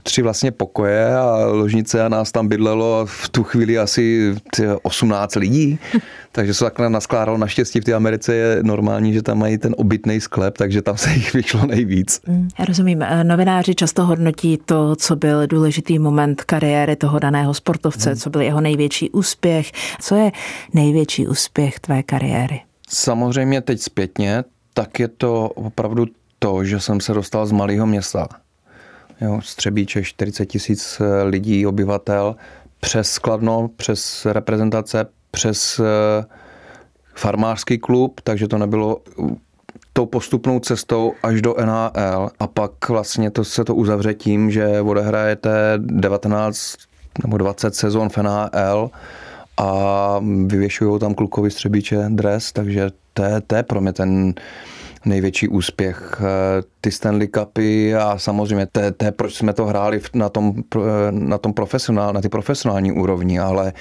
tři 0.02 0.22
vlastně 0.22 0.50
pokoje 0.50 1.16
a 1.16 1.36
ložnice 1.46 2.04
a 2.04 2.08
nás 2.08 2.32
tam 2.32 2.48
bydlelo 2.48 3.06
v 3.06 3.28
tu 3.28 3.41
chvíli 3.42 3.78
asi 3.78 4.34
18 4.82 5.34
lidí, 5.34 5.78
takže 6.32 6.54
se 6.54 6.64
takhle 6.64 6.90
naskládalo. 6.90 7.38
Naštěstí 7.38 7.80
v 7.80 7.84
té 7.84 7.94
Americe 7.94 8.34
je 8.34 8.62
normální, 8.62 9.12
že 9.12 9.22
tam 9.22 9.38
mají 9.38 9.58
ten 9.58 9.74
obytný 9.78 10.20
sklep, 10.20 10.58
takže 10.58 10.82
tam 10.82 10.96
se 10.96 11.10
jich 11.10 11.32
vyšlo 11.32 11.66
nejvíc. 11.66 12.20
Mm, 12.26 12.48
já 12.58 12.64
rozumím. 12.64 13.02
Eh, 13.02 13.24
novináři 13.24 13.74
často 13.74 14.04
hodnotí 14.04 14.58
to, 14.64 14.96
co 14.96 15.16
byl 15.16 15.46
důležitý 15.46 15.98
moment 15.98 16.44
kariéry 16.44 16.96
toho 16.96 17.18
daného 17.18 17.54
sportovce, 17.54 18.10
hmm. 18.10 18.18
co 18.18 18.30
byl 18.30 18.40
jeho 18.40 18.60
největší 18.60 19.10
úspěch. 19.10 19.72
Co 20.00 20.14
je 20.14 20.32
největší 20.74 21.26
úspěch 21.26 21.80
tvé 21.80 22.02
kariéry? 22.02 22.60
Samozřejmě 22.88 23.60
teď 23.60 23.80
zpětně, 23.80 24.44
tak 24.74 25.00
je 25.00 25.08
to 25.08 25.48
opravdu 25.48 26.06
to, 26.38 26.64
že 26.64 26.80
jsem 26.80 27.00
se 27.00 27.14
dostal 27.14 27.46
z 27.46 27.52
malého 27.52 27.86
města. 27.86 28.28
Jo, 29.20 29.40
Střebíče, 29.42 30.04
40 30.04 30.46
tisíc 30.46 31.00
eh, 31.00 31.22
lidí, 31.22 31.66
obyvatel, 31.66 32.36
přes 32.84 33.10
Skladno, 33.10 33.68
přes 33.76 34.26
reprezentace, 34.26 35.06
přes 35.30 35.80
eh, 35.80 36.24
farmářský 37.14 37.78
klub, 37.78 38.20
takže 38.20 38.48
to 38.48 38.58
nebylo 38.58 39.02
tou 39.92 40.06
postupnou 40.06 40.60
cestou 40.60 41.12
až 41.22 41.42
do 41.42 41.54
NHL 41.64 42.30
a 42.38 42.46
pak 42.46 42.88
vlastně 42.88 43.30
to 43.30 43.44
se 43.44 43.64
to 43.64 43.74
uzavře 43.74 44.14
tím, 44.14 44.50
že 44.50 44.80
odehrajete 44.80 45.50
19 45.76 46.76
nebo 47.22 47.38
20 47.38 47.74
sezon 47.74 48.08
v 48.08 48.18
NHL 48.18 48.90
a 49.56 50.20
vyvěšují 50.46 51.00
tam 51.00 51.14
klukovi 51.14 51.50
střebíče 51.50 52.06
dres, 52.08 52.52
takže 52.52 52.90
to 53.14 53.22
je, 53.22 53.40
to 53.40 53.56
je 53.56 53.62
pro 53.62 53.80
mě 53.80 53.92
ten 53.92 54.34
největší 55.04 55.48
úspěch. 55.48 56.20
Eh, 56.20 56.62
ty 56.80 56.90
Stanley 56.90 57.28
Cupy 57.28 57.94
a 57.94 58.18
samozřejmě 58.18 58.66
to, 58.72 58.80
to 58.96 59.04
je, 59.04 59.12
proč 59.12 59.34
jsme 59.34 59.52
to 59.52 59.66
hráli 59.66 60.00
na 60.14 60.28
tom, 60.28 60.54
eh, 60.76 60.80
na 61.10 61.38
tom 61.38 61.52
profesionál, 61.52 62.12
na 62.12 62.20
ty 62.20 62.28
profesionální 62.28 62.92
úrovni, 62.92 63.38
ale 63.38 63.72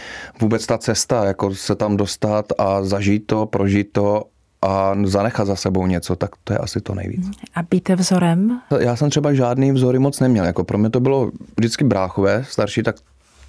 vůbec 0.42 0.66
ta 0.66 0.78
cesta, 0.78 1.26
jako 1.26 1.56
se 1.56 1.76
tam 1.76 1.98
dostat 1.98 2.46
a 2.58 2.84
zažít 2.84 3.28
to, 3.28 3.46
prožít 3.46 3.92
to 3.92 4.24
a 4.62 4.96
zanechat 5.04 5.48
za 5.48 5.56
sebou 5.56 5.88
něco, 5.88 6.16
tak 6.16 6.32
to 6.44 6.54
je 6.54 6.58
asi 6.58 6.82
to 6.82 6.96
nejvíc. 6.96 7.30
A 7.56 7.64
být 7.64 7.90
vzorem? 7.90 8.62
Já 8.80 8.96
jsem 8.96 9.10
třeba 9.10 9.34
žádný 9.34 9.72
vzory 9.72 10.00
moc 10.00 10.20
neměl. 10.20 10.46
Jako 10.46 10.64
pro 10.64 10.78
mě 10.78 10.90
to 10.90 11.00
bylo 11.00 11.32
vždycky 11.58 11.84
bráchové, 11.84 12.44
starší, 12.48 12.84
tak 12.84 12.96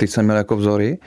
ty 0.03 0.09
jsem 0.09 0.25
měl 0.25 0.37
jako 0.37 0.57
vzory. 0.57 0.99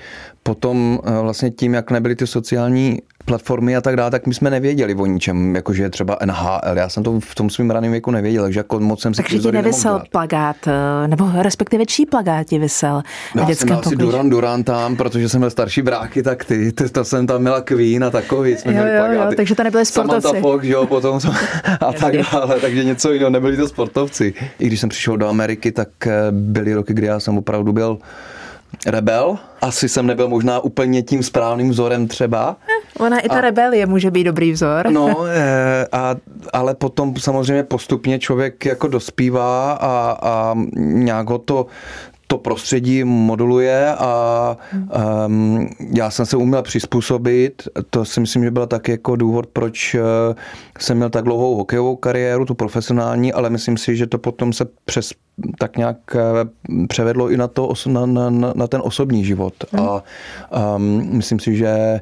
Potom 0.43 0.99
eh, 1.03 1.21
vlastně 1.21 1.51
tím, 1.51 1.73
jak 1.73 1.91
nebyly 1.91 2.15
ty 2.15 2.27
sociální 2.27 2.99
platformy 3.25 3.75
a 3.75 3.81
tak 3.81 3.95
dále, 3.95 4.11
tak 4.11 4.27
my 4.27 4.33
jsme 4.33 4.49
nevěděli 4.49 4.95
o 4.95 5.05
ničem, 5.05 5.55
jakože 5.55 5.89
třeba 5.89 6.17
NHL. 6.25 6.77
Já 6.77 6.89
jsem 6.89 7.03
to 7.03 7.19
v 7.19 7.35
tom 7.35 7.49
svém 7.49 7.71
raném 7.71 7.91
věku 7.91 8.11
nevěděl, 8.11 8.43
takže 8.43 8.59
jako 8.59 8.79
moc 8.79 9.01
jsem 9.01 9.13
si 9.13 9.21
Takže 9.21 9.39
ti 9.39 9.51
nevysel 9.51 10.03
plagát, 10.11 10.55
eh, 10.67 11.07
nebo 11.07 11.31
respektive 11.41 11.85
čí 11.85 12.05
plagát 12.05 12.47
ti 12.47 12.59
vysel 12.59 13.01
no, 13.35 13.45
Já 13.49 13.55
jsem 13.55 13.71
asi 13.71 13.95
Duran 13.95 14.29
Duran 14.29 14.63
tam, 14.63 14.95
protože 14.95 15.29
jsem 15.29 15.39
měl 15.39 15.49
starší 15.49 15.81
bráky, 15.81 16.23
tak 16.23 16.45
ty, 16.45 16.71
ty 16.71 16.89
to 16.89 17.03
jsem 17.03 17.27
tam 17.27 17.41
měla 17.41 17.61
Queen 17.61 18.03
a 18.03 18.09
takový. 18.09 18.57
Jsme 18.57 18.73
jo, 18.73 18.83
jo, 18.85 19.21
jo, 19.21 19.31
takže 19.35 19.55
to 19.55 19.63
nebyly 19.63 19.85
sportovci. 19.85 20.21
Samantha 20.21 20.41
Fox, 20.41 20.65
jo, 20.65 20.85
potom 20.85 21.19
a 21.79 21.93
tak 21.93 22.15
dále, 22.31 22.59
takže 22.59 22.83
něco 22.83 23.11
jiného, 23.11 23.29
nebyli 23.29 23.57
to 23.57 23.67
sportovci. 23.67 24.33
I 24.59 24.67
když 24.67 24.79
jsem 24.79 24.89
přišel 24.89 25.17
do 25.17 25.27
Ameriky, 25.27 25.71
tak 25.71 25.89
eh, 26.07 26.11
byly 26.31 26.73
roky, 26.73 26.93
kdy 26.93 27.07
já 27.07 27.19
jsem 27.19 27.37
opravdu 27.37 27.73
byl 27.73 27.99
rebel. 28.85 29.37
Asi 29.61 29.89
jsem 29.89 30.07
nebyl 30.07 30.27
možná 30.27 30.59
úplně 30.59 31.01
tím 31.01 31.23
správným 31.23 31.69
vzorem 31.69 32.07
třeba. 32.07 32.55
Ona 32.99 33.19
i 33.19 33.29
ta 33.29 33.37
a, 33.37 33.41
rebelie 33.41 33.85
může 33.85 34.11
být 34.11 34.23
dobrý 34.23 34.51
vzor. 34.51 34.89
No, 34.89 35.25
eh, 35.29 35.87
a, 35.91 36.15
ale 36.53 36.75
potom 36.75 37.15
samozřejmě 37.15 37.63
postupně 37.63 38.19
člověk 38.19 38.65
jako 38.65 38.87
dospívá 38.87 39.71
a, 39.71 40.17
a 40.21 40.55
nějak 40.75 41.29
ho 41.29 41.37
to 41.37 41.65
to 42.35 42.41
prostředí 42.41 43.03
moduluje 43.03 43.95
a 43.95 44.57
um, 45.27 45.69
já 45.93 46.09
jsem 46.09 46.25
se 46.25 46.37
uměl 46.37 46.61
přizpůsobit. 46.61 47.67
To 47.89 48.05
si 48.05 48.19
myslím, 48.19 48.43
že 48.43 48.51
byl 48.51 48.67
tak 48.67 48.87
jako 48.87 49.15
důvod, 49.15 49.47
proč 49.47 49.95
uh, 49.95 50.01
jsem 50.79 50.97
měl 50.97 51.09
tak 51.09 51.23
dlouhou 51.23 51.55
hokejovou 51.55 51.95
kariéru, 51.95 52.45
tu 52.45 52.55
profesionální, 52.55 53.33
ale 53.33 53.49
myslím 53.49 53.77
si, 53.77 53.95
že 53.95 54.07
to 54.07 54.17
potom 54.17 54.53
se 54.53 54.65
přes 54.85 55.11
tak 55.59 55.77
nějak 55.77 55.97
uh, 56.15 56.87
převedlo 56.87 57.29
i 57.29 57.37
na, 57.37 57.47
to, 57.47 57.73
na, 57.87 58.05
na, 58.05 58.29
na 58.55 58.67
ten 58.67 58.81
osobní 58.83 59.25
život. 59.25 59.53
Hmm. 59.71 59.87
A 59.87 60.03
um, 60.75 61.09
myslím 61.11 61.39
si, 61.39 61.55
že 61.55 61.99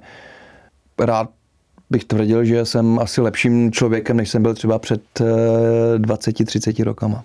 rád 1.00 1.30
bych 1.90 2.06
tvrdil, 2.06 2.46
že 2.46 2.66
jsem 2.66 3.00
asi 3.00 3.22
lepším 3.22 3.72
člověkem, 3.72 4.18
než 4.18 4.30
jsem 4.30 4.42
byl 4.42 4.54
třeba 4.54 4.80
před 4.80 5.02
20-30 5.98 6.80
uh, 6.80 6.86
rokama. 6.86 7.24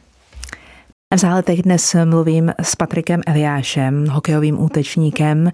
V 1.14 1.18
záletech 1.18 1.62
dnes 1.62 1.96
mluvím 2.04 2.52
s 2.62 2.76
Patrikem 2.76 3.20
Eliášem, 3.26 4.06
hokejovým 4.06 4.62
útečníkem. 4.62 5.50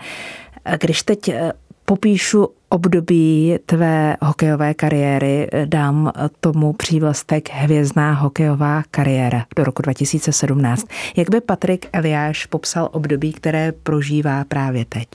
Když 0.80 1.02
teď 1.02 1.28
eh, 1.28 1.52
popíšu 1.84 2.48
období 2.68 3.58
tvé 3.66 4.16
hokejové 4.22 4.74
kariéry, 4.74 5.48
dám 5.64 6.12
tomu 6.40 6.72
přívlastek 6.72 7.50
Hvězdná 7.50 8.12
hokejová 8.12 8.82
kariéra 8.90 9.46
do 9.56 9.64
roku 9.64 9.82
2017. 9.82 10.86
Jak 11.16 11.30
by 11.30 11.40
Patrik 11.40 11.88
Eliáš 11.92 12.46
popsal 12.46 12.88
období, 12.92 13.32
které 13.32 13.72
prožívá 13.72 14.44
právě 14.44 14.84
teď? 14.84 15.08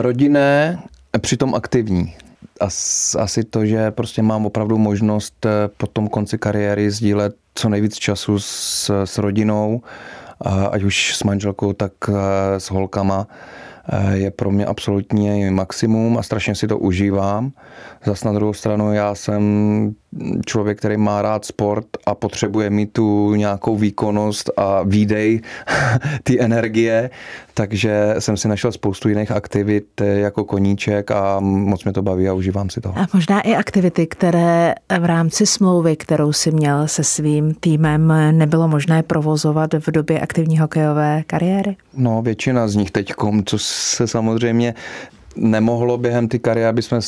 Rodinné, 0.00 0.78
přitom 1.20 1.54
aktivní 1.54 2.14
asi 3.18 3.44
to, 3.44 3.66
že 3.66 3.90
prostě 3.90 4.22
mám 4.22 4.46
opravdu 4.46 4.78
možnost 4.78 5.46
eh, 5.46 5.68
po 5.76 5.86
tom 5.86 6.08
konci 6.08 6.38
kariéry 6.38 6.90
sdílet 6.90 7.36
co 7.54 7.68
nejvíc 7.68 7.94
času 7.96 8.38
s, 8.38 8.90
s 9.04 9.18
rodinou, 9.18 9.82
ať 10.70 10.82
už 10.82 11.16
s 11.16 11.22
manželkou, 11.22 11.72
tak 11.72 11.92
eh, 12.08 12.60
s 12.60 12.70
holkama 12.70 13.26
eh, 13.26 14.16
je 14.16 14.30
pro 14.30 14.50
mě 14.50 14.66
absolutně 14.66 15.50
maximum 15.50 16.18
a 16.18 16.22
strašně 16.22 16.54
si 16.54 16.66
to 16.66 16.78
užívám. 16.78 17.52
Zas 18.04 18.24
na 18.24 18.32
druhou 18.32 18.52
stranu 18.52 18.92
já 18.92 19.14
jsem 19.14 19.42
člověk, 20.46 20.78
který 20.78 20.96
má 20.96 21.22
rád 21.22 21.44
sport 21.44 21.86
a 22.06 22.14
potřebuje 22.14 22.70
mít 22.70 22.92
tu 22.92 23.34
nějakou 23.34 23.76
výkonnost 23.76 24.50
a 24.56 24.82
výdej 24.82 25.40
ty 26.22 26.40
energie, 26.40 27.10
takže 27.54 28.14
jsem 28.18 28.36
si 28.36 28.48
našel 28.48 28.72
spoustu 28.72 29.08
jiných 29.08 29.30
aktivit 29.30 30.00
jako 30.00 30.44
koníček 30.44 31.10
a 31.10 31.40
moc 31.40 31.84
mě 31.84 31.92
to 31.92 32.02
baví 32.02 32.28
a 32.28 32.32
užívám 32.32 32.70
si 32.70 32.80
to. 32.80 32.98
A 32.98 33.06
možná 33.14 33.40
i 33.40 33.54
aktivity, 33.54 34.06
které 34.06 34.74
v 35.00 35.04
rámci 35.04 35.46
smlouvy, 35.46 35.96
kterou 35.96 36.32
si 36.32 36.50
měl 36.50 36.88
se 36.88 37.04
svým 37.04 37.54
týmem, 37.54 38.14
nebylo 38.30 38.68
možné 38.68 39.02
provozovat 39.02 39.74
v 39.74 39.90
době 39.90 40.20
aktivní 40.20 40.58
hokejové 40.58 41.22
kariéry? 41.26 41.76
No, 41.94 42.22
většina 42.22 42.68
z 42.68 42.76
nich 42.76 42.90
teď, 42.90 43.12
co 43.44 43.58
se 43.58 44.06
samozřejmě 44.06 44.74
nemohlo 45.36 45.98
během 45.98 46.28
ty 46.28 46.38
kariéry, 46.38 46.68
aby 46.68 46.82
jsme 46.82 46.98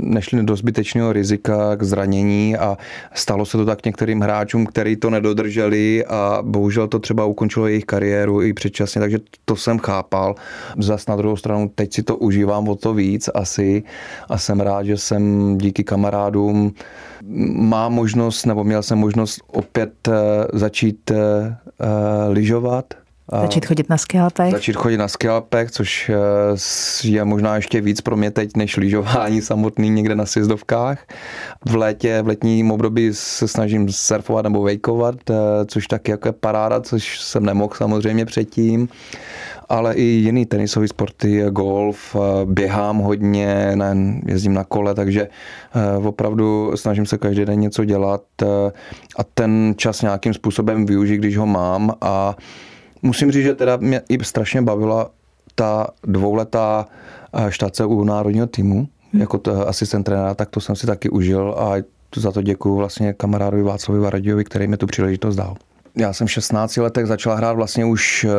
nešli 0.00 0.42
do 0.42 0.56
zbytečného 0.56 1.12
rizika 1.12 1.76
k 1.76 1.82
zranění 1.82 2.56
a 2.56 2.78
stalo 3.14 3.46
se 3.46 3.58
to 3.58 3.64
tak 3.64 3.86
některým 3.86 4.20
hráčům, 4.20 4.66
který 4.66 4.96
to 4.96 5.10
nedodrželi 5.10 6.04
a 6.06 6.38
bohužel 6.42 6.88
to 6.88 6.98
třeba 6.98 7.24
ukončilo 7.24 7.66
jejich 7.66 7.84
kariéru 7.84 8.42
i 8.42 8.52
předčasně, 8.52 9.00
takže 9.00 9.18
to 9.44 9.56
jsem 9.56 9.78
chápal. 9.78 10.34
Zas 10.78 11.06
na 11.06 11.16
druhou 11.16 11.36
stranu 11.36 11.70
teď 11.74 11.94
si 11.94 12.02
to 12.02 12.16
užívám 12.16 12.68
o 12.68 12.74
to 12.74 12.94
víc 12.94 13.30
asi 13.34 13.82
a 14.28 14.38
jsem 14.38 14.60
rád, 14.60 14.82
že 14.82 14.96
jsem 14.96 15.58
díky 15.58 15.84
kamarádům 15.84 16.72
má 17.52 17.88
možnost, 17.88 18.46
nebo 18.46 18.64
měl 18.64 18.82
jsem 18.82 18.98
možnost 18.98 19.40
opět 19.46 20.08
eh, 20.08 20.12
začít 20.52 21.10
uh, 21.10 21.16
lyžovat 22.28 22.94
Začít 23.32 23.66
chodit 23.66 23.88
na 23.88 23.98
skialpech? 23.98 24.52
Začít 24.52 24.76
chodit 24.76 24.96
na 24.96 25.08
skialpech, 25.08 25.70
což 25.70 26.10
eh, 26.10 27.08
je 27.08 27.24
možná 27.24 27.56
ještě 27.56 27.80
víc 27.80 28.00
pro 28.00 28.16
mě 28.16 28.30
teď, 28.30 28.56
než 28.56 28.76
lyžování 28.76 29.42
samotný 29.42 29.90
někde 29.90 30.14
na 30.14 30.26
sjezdovkách. 30.26 31.06
V 31.66 31.74
létě, 31.74 32.22
v 32.22 32.26
letním 32.26 32.70
období 32.70 33.10
se 33.12 33.48
snažím 33.48 33.88
surfovat 33.88 34.42
nebo 34.44 34.62
vejkovat, 34.62 35.14
eh, 35.30 35.34
což 35.66 35.86
taky 35.86 36.10
jako 36.10 36.28
je 36.28 36.32
paráda, 36.32 36.80
což 36.80 37.20
jsem 37.20 37.44
nemohl 37.44 37.74
samozřejmě 37.76 38.24
předtím 38.24 38.88
ale 39.70 39.94
i 39.94 40.02
jiný 40.02 40.46
tenisové 40.46 40.88
sporty, 40.88 41.44
golf, 41.50 42.16
eh, 42.16 42.46
běhám 42.46 42.98
hodně, 42.98 43.72
ne, 43.74 44.20
jezdím 44.26 44.54
na 44.54 44.64
kole, 44.64 44.94
takže 44.94 45.28
opravdu 46.04 46.72
snažím 46.74 47.06
se 47.06 47.18
každý 47.18 47.44
den 47.44 47.60
něco 47.60 47.84
dělat 47.84 48.22
a 49.18 49.24
ten 49.34 49.74
čas 49.76 50.02
nějakým 50.02 50.34
způsobem 50.34 50.86
využít, 50.86 51.16
když 51.16 51.36
ho 51.36 51.46
mám 51.46 51.92
a 52.00 52.36
Musím 53.02 53.32
říct, 53.32 53.44
že 53.44 53.54
teda 53.54 53.76
mě 53.76 54.02
i 54.08 54.24
strašně 54.24 54.62
bavila 54.62 55.10
ta 55.54 55.86
dvouletá 56.04 56.86
eh, 57.32 57.52
štace 57.52 57.84
u 57.84 58.04
národního 58.04 58.46
týmu, 58.46 58.88
hmm. 59.12 59.20
jako 59.20 59.38
to 59.38 59.68
asistent 59.68 60.04
trenéra, 60.04 60.34
tak 60.34 60.50
to 60.50 60.60
jsem 60.60 60.76
si 60.76 60.86
taky 60.86 61.10
užil 61.10 61.54
a 61.58 61.74
za 62.16 62.32
to 62.32 62.42
děkuji 62.42 62.76
vlastně 62.76 63.12
kamarádovi 63.12 63.62
Václavi 63.62 64.00
Varadiovi, 64.00 64.44
který 64.44 64.66
mi 64.66 64.76
tu 64.76 64.86
příležitost 64.86 65.36
dal. 65.36 65.56
Já 65.98 66.12
jsem 66.12 66.26
v 66.26 66.30
16 66.30 66.76
letech 66.76 67.06
začal 67.06 67.36
hrát 67.36 67.52
vlastně 67.52 67.84
už 67.84 68.24
uh, 68.24 68.30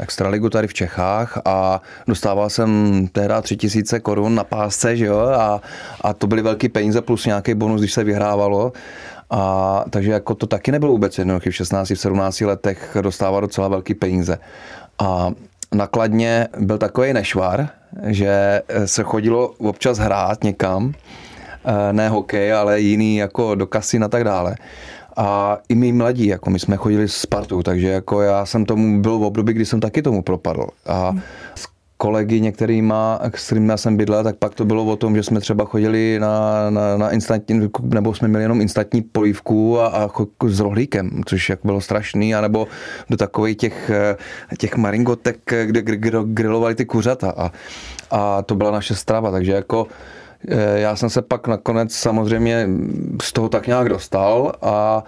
extraligu 0.00 0.50
tady 0.50 0.66
v 0.68 0.74
Čechách 0.74 1.38
a 1.44 1.80
dostával 2.06 2.50
jsem 2.50 3.08
tehdy 3.12 3.34
3000 3.42 4.00
korun 4.00 4.34
na 4.34 4.44
pásce, 4.44 4.96
že 4.96 5.04
jo, 5.06 5.18
a, 5.18 5.60
a 6.00 6.12
to 6.12 6.26
byly 6.26 6.42
velké 6.42 6.68
peníze 6.68 7.00
plus 7.00 7.26
nějaký 7.26 7.54
bonus, 7.54 7.80
když 7.80 7.92
se 7.92 8.04
vyhrávalo. 8.04 8.72
A, 9.30 9.84
takže 9.90 10.12
jako 10.12 10.34
to 10.34 10.46
taky 10.46 10.72
nebylo 10.72 10.92
vůbec 10.92 11.18
jednoduché 11.18 11.50
v 11.50 11.54
16, 11.54 11.90
v 11.90 11.94
17 11.94 12.40
letech 12.40 12.96
dostávat 13.00 13.40
docela 13.40 13.68
velký 13.68 13.94
peníze. 13.94 14.38
A 14.98 15.30
nakladně 15.74 16.48
byl 16.58 16.78
takový 16.78 17.12
nešvar, 17.12 17.68
že 18.06 18.62
se 18.84 19.02
chodilo 19.02 19.48
občas 19.48 19.98
hrát 19.98 20.44
někam, 20.44 20.92
eh, 21.64 21.92
ne 21.92 22.08
hokej, 22.08 22.52
ale 22.52 22.80
jiný 22.80 23.16
jako 23.16 23.54
do 23.54 23.66
kasy 23.66 23.98
a 23.98 24.08
tak 24.08 24.24
dále. 24.24 24.56
A 25.16 25.58
i 25.68 25.74
my 25.74 25.92
mladí, 25.92 26.26
jako 26.26 26.50
my 26.50 26.58
jsme 26.58 26.76
chodili 26.76 27.08
s 27.08 27.16
Spartu, 27.16 27.62
takže 27.62 27.88
jako 27.88 28.20
já 28.20 28.46
jsem 28.46 28.64
tomu 28.64 29.02
byl 29.02 29.18
v 29.18 29.22
období, 29.22 29.52
kdy 29.52 29.66
jsem 29.66 29.80
taky 29.80 30.02
tomu 30.02 30.22
propadl. 30.22 30.66
A 30.86 31.10
hmm 31.10 31.20
kolegy 32.04 32.40
některýma, 32.40 33.20
s 33.34 33.46
kterými 33.46 33.70
já 33.70 33.76
jsem 33.76 33.96
bydlel, 33.96 34.24
tak 34.24 34.36
pak 34.36 34.54
to 34.54 34.64
bylo 34.64 34.84
o 34.84 34.96
tom, 34.96 35.16
že 35.16 35.22
jsme 35.22 35.40
třeba 35.40 35.64
chodili 35.64 36.18
na, 36.20 36.70
na, 36.70 36.96
na 36.96 37.10
instantní, 37.10 37.70
nebo 37.82 38.14
jsme 38.14 38.28
měli 38.28 38.44
jenom 38.44 38.60
instantní 38.60 39.02
polívku 39.02 39.80
a, 39.80 39.86
a 39.86 40.10
s 40.46 40.60
rohlíkem, 40.60 41.22
což 41.26 41.48
jak 41.48 41.60
bylo 41.64 41.80
strašný, 41.80 42.34
anebo 42.34 42.68
do 43.10 43.16
takových 43.16 43.56
těch, 43.56 43.90
těch 44.58 44.76
maringotek, 44.76 45.38
kde 45.64 45.82
grilovali 46.24 46.74
ty 46.74 46.84
kuřata 46.84 47.34
a, 47.36 47.52
a 48.10 48.42
to 48.42 48.54
byla 48.54 48.70
naše 48.70 48.94
strava, 48.94 49.30
takže 49.30 49.52
jako 49.52 49.86
eh, 49.90 50.23
já 50.74 50.96
jsem 50.96 51.10
se 51.10 51.22
pak 51.22 51.48
nakonec 51.48 51.94
samozřejmě 51.94 52.68
z 53.22 53.32
toho 53.32 53.48
tak 53.48 53.66
nějak 53.66 53.88
dostal 53.88 54.52
a 54.62 55.04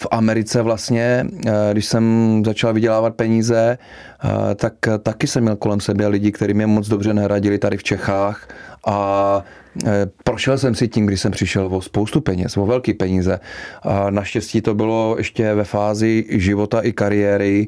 v 0.00 0.06
Americe 0.10 0.62
vlastně, 0.62 1.26
eh, 1.46 1.52
když 1.72 1.86
jsem 1.86 2.42
začal 2.46 2.72
vydělávat 2.72 3.14
peníze, 3.14 3.78
eh, 3.78 4.54
tak 4.54 4.72
taky 5.02 5.26
jsem 5.26 5.42
měl 5.42 5.56
kolem 5.56 5.80
sebe 5.80 6.06
lidi, 6.06 6.32
kteří 6.32 6.54
mě 6.54 6.66
moc 6.66 6.88
dobře 6.88 7.14
neradili 7.14 7.58
tady 7.58 7.76
v 7.76 7.82
Čechách 7.82 8.48
a 8.86 9.42
eh, 9.86 10.06
prošel 10.24 10.58
jsem 10.58 10.74
si 10.74 10.88
tím, 10.88 11.06
když 11.06 11.20
jsem 11.20 11.32
přišel 11.32 11.66
o 11.66 11.82
spoustu 11.82 12.20
peněz, 12.20 12.56
o 12.56 12.66
velké 12.66 12.94
peníze. 12.94 13.40
A 13.82 14.10
naštěstí 14.10 14.60
to 14.60 14.74
bylo 14.74 15.14
ještě 15.18 15.54
ve 15.54 15.64
fázi 15.64 16.24
života 16.30 16.80
i 16.80 16.92
kariéry, 16.92 17.66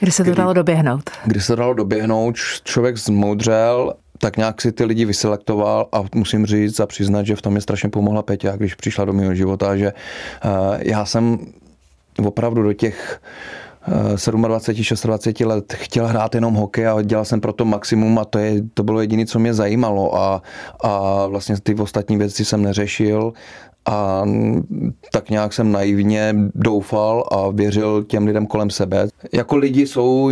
kdy 0.00 0.12
se 0.12 0.24
to 0.24 0.34
dalo 0.34 0.52
doběhnout. 0.52 1.10
Kdy 1.24 1.40
se 1.40 1.46
to 1.46 1.56
dalo 1.56 1.74
doběhnout, 1.74 2.36
člověk 2.64 2.96
zmoudřel 2.96 3.94
tak 4.18 4.36
nějak 4.36 4.62
si 4.62 4.72
ty 4.72 4.84
lidi 4.84 5.04
vyselektoval 5.04 5.88
a 5.92 6.04
musím 6.14 6.46
říct 6.46 6.80
a 6.80 6.86
přiznat, 6.86 7.26
že 7.26 7.36
v 7.36 7.42
tom 7.42 7.54
je 7.54 7.60
strašně 7.60 7.88
pomohla 7.88 8.22
Peťa, 8.22 8.56
když 8.56 8.74
přišla 8.74 9.04
do 9.04 9.12
mého 9.12 9.34
života, 9.34 9.76
že 9.76 9.92
eh, 9.92 10.48
já 10.78 11.04
jsem 11.04 11.38
opravdu 12.24 12.62
do 12.62 12.72
těch 12.72 13.20
27, 13.88 14.44
eh, 14.44 14.48
26 14.48 15.04
let 15.44 15.72
chtěl 15.72 16.06
hrát 16.06 16.34
jenom 16.34 16.54
hokej 16.54 16.86
a 16.88 17.02
dělal 17.02 17.24
jsem 17.24 17.40
pro 17.40 17.52
to 17.52 17.64
maximum 17.64 18.18
a 18.18 18.24
to, 18.24 18.38
je, 18.38 18.62
to 18.74 18.82
bylo 18.82 19.00
jediné, 19.00 19.26
co 19.26 19.38
mě 19.38 19.54
zajímalo 19.54 20.16
a, 20.16 20.42
a 20.84 21.26
vlastně 21.26 21.60
ty 21.62 21.74
ostatní 21.74 22.16
věci 22.16 22.44
jsem 22.44 22.62
neřešil 22.62 23.32
a 23.86 24.24
tak 25.12 25.30
nějak 25.30 25.52
jsem 25.52 25.72
naivně 25.72 26.34
doufal 26.54 27.28
a 27.32 27.48
věřil 27.50 28.04
těm 28.04 28.26
lidem 28.26 28.46
kolem 28.46 28.70
sebe. 28.70 29.08
Jako 29.32 29.56
lidi 29.56 29.86
jsou 29.86 30.30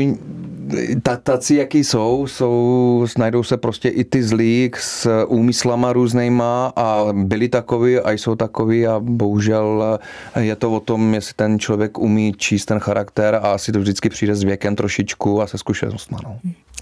taci, 1.22 1.54
jaký 1.54 1.84
jsou, 1.84 2.26
jsou, 2.26 3.06
najdou 3.18 3.42
se 3.42 3.56
prostě 3.56 3.88
i 3.88 4.04
ty 4.04 4.22
zlí 4.22 4.70
s 4.78 5.24
úmyslama 5.26 5.92
různýma 5.92 6.72
a 6.76 7.04
byli 7.12 7.48
takový 7.48 7.98
a 7.98 8.12
jsou 8.12 8.34
takový 8.34 8.86
a 8.86 9.00
bohužel 9.00 9.98
je 10.40 10.56
to 10.56 10.72
o 10.72 10.80
tom, 10.80 11.14
jestli 11.14 11.34
ten 11.34 11.58
člověk 11.58 11.98
umí 11.98 12.32
číst 12.36 12.64
ten 12.64 12.78
charakter 12.78 13.34
a 13.34 13.38
asi 13.38 13.72
to 13.72 13.80
vždycky 13.80 14.08
přijde 14.08 14.34
s 14.34 14.42
věkem 14.42 14.76
trošičku 14.76 15.42
a 15.42 15.46
se 15.46 15.58
zkušenostmi. 15.58 16.18
No. 16.24 16.38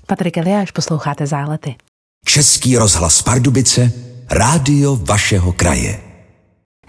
Patrik 0.07 0.39
Eliáš, 0.39 0.71
posloucháte 0.71 1.27
Zálety. 1.27 1.75
Český 2.27 2.77
rozhlas 2.77 3.23
Pardubice, 3.23 3.93
rádio 4.31 4.97
vašeho 4.97 5.53
kraje. 5.53 6.12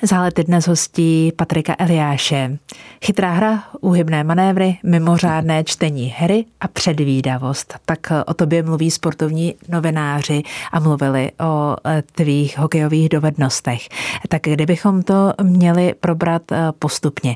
Zálety 0.06 0.44
dnes 0.44 0.68
hostí 0.68 1.32
Patrika 1.36 1.76
Eliáše. 1.80 2.58
Chytrá 3.06 3.32
hra, 3.32 3.63
úhybné 3.82 4.24
manévry, 4.24 4.78
mimořádné 4.84 5.63
čtení 5.63 6.13
hry 6.18 6.46
a 6.62 6.68
předvídavost. 6.68 7.74
Tak 7.86 8.00
o 8.26 8.34
tobě 8.34 8.63
mluví 8.63 8.92
sportovní 8.92 9.56
novináři 9.70 10.44
a 10.72 10.80
mluvili 10.80 11.32
o 11.39 11.76
e, 11.88 12.02
tvých 12.02 12.58
hokejových 12.58 13.10
dovednostech. 13.10 13.89
Tak 14.30 14.42
kdybychom 14.42 15.04
to 15.04 15.34
měli 15.44 15.94
probrat 16.00 16.52
e, 16.52 16.72
postupně. 16.80 17.36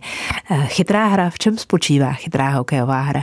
E, 0.51 0.65
chytrá 0.65 1.07
hra, 1.07 1.29
v 1.29 1.39
čem 1.39 1.57
spočívá 1.57 2.13
chytrá 2.13 2.49
hokejová 2.49 3.01
hra? 3.01 3.21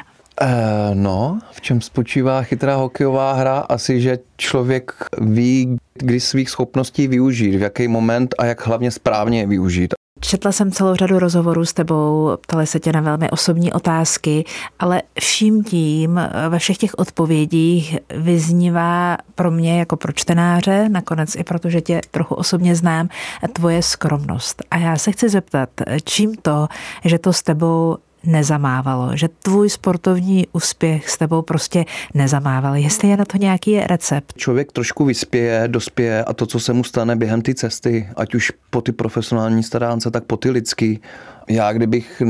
No, 0.95 1.39
v 1.53 1.61
čem 1.61 1.81
spočívá 1.81 2.43
chytrá 2.43 2.77
hokejová 2.77 3.33
hra? 3.33 3.59
Asi, 3.59 4.01
že 4.01 4.19
člověk 4.37 4.93
ví, 5.21 5.77
kdy 5.99 6.21
svých 6.21 6.51
schopností 6.51 7.09
využít, 7.09 7.57
v 7.57 7.61
jaký 7.61 7.89
moment 7.89 8.35
a 8.39 8.45
jak 8.45 8.67
hlavně 8.67 8.91
správně 8.91 9.41
je 9.41 9.47
využít. 9.47 9.95
Četla 10.21 10.53
jsem 10.53 10.73
celou 10.73 10.95
řadu 10.95 11.19
rozhovorů 11.19 11.65
s 11.65 11.73
tebou, 11.73 12.31
ptali 12.41 12.67
se 12.67 12.81
tě 12.81 12.93
na 12.93 13.01
velmi 13.01 13.31
osobní 13.31 13.73
otázky, 13.73 14.45
ale 14.79 15.03
vším 15.21 15.65
tím 15.65 16.21
ve 16.49 16.59
všech 16.59 16.79
těch 16.79 16.95
odpovědích 16.99 17.99
vyznívá 18.17 19.17
pro 19.35 19.51
mě 19.51 19.79
jako 19.79 19.97
pro 19.97 20.13
čtenáře, 20.13 20.89
nakonec 20.89 21.35
i 21.35 21.45
protože 21.45 21.81
tě 21.81 22.01
trochu 22.11 22.35
osobně 22.35 22.77
znám, 22.77 23.09
tvoje 23.53 23.83
skromnost. 23.83 24.63
A 24.71 24.79
já 24.79 24.97
se 24.97 25.13
chci 25.13 25.29
zeptat, 25.29 25.69
čím 26.05 26.35
to, 26.35 26.69
že 27.05 27.19
to 27.19 27.33
s 27.33 27.43
tebou 27.43 27.97
nezamávalo, 28.27 29.17
že 29.17 29.29
tvůj 29.29 29.71
sportovní 29.71 30.47
úspěch 30.53 31.11
s 31.11 31.19
tebou 31.19 31.43
prostě 31.43 31.85
nezamával. 32.15 32.75
Jestli 32.75 33.09
je 33.09 33.17
na 33.17 33.25
to 33.25 33.39
nějaký 33.39 33.81
recept? 33.81 34.33
Člověk 34.37 34.73
trošku 34.73 35.05
vyspěje, 35.05 35.69
dospěje 35.69 36.25
a 36.25 36.33
to, 36.33 36.47
co 36.47 36.61
se 36.61 36.73
mu 36.73 36.85
stane 36.85 37.17
během 37.17 37.43
té 37.43 37.55
cesty, 37.55 38.09
ať 38.17 38.35
už 38.35 38.53
po 38.71 38.81
ty 38.81 38.93
profesionální 38.93 39.63
staránce, 39.63 40.11
tak 40.11 40.25
po 40.25 40.37
ty 40.37 40.51
lidský. 40.51 41.01
Já 41.49 41.73
kdybych 41.73 42.23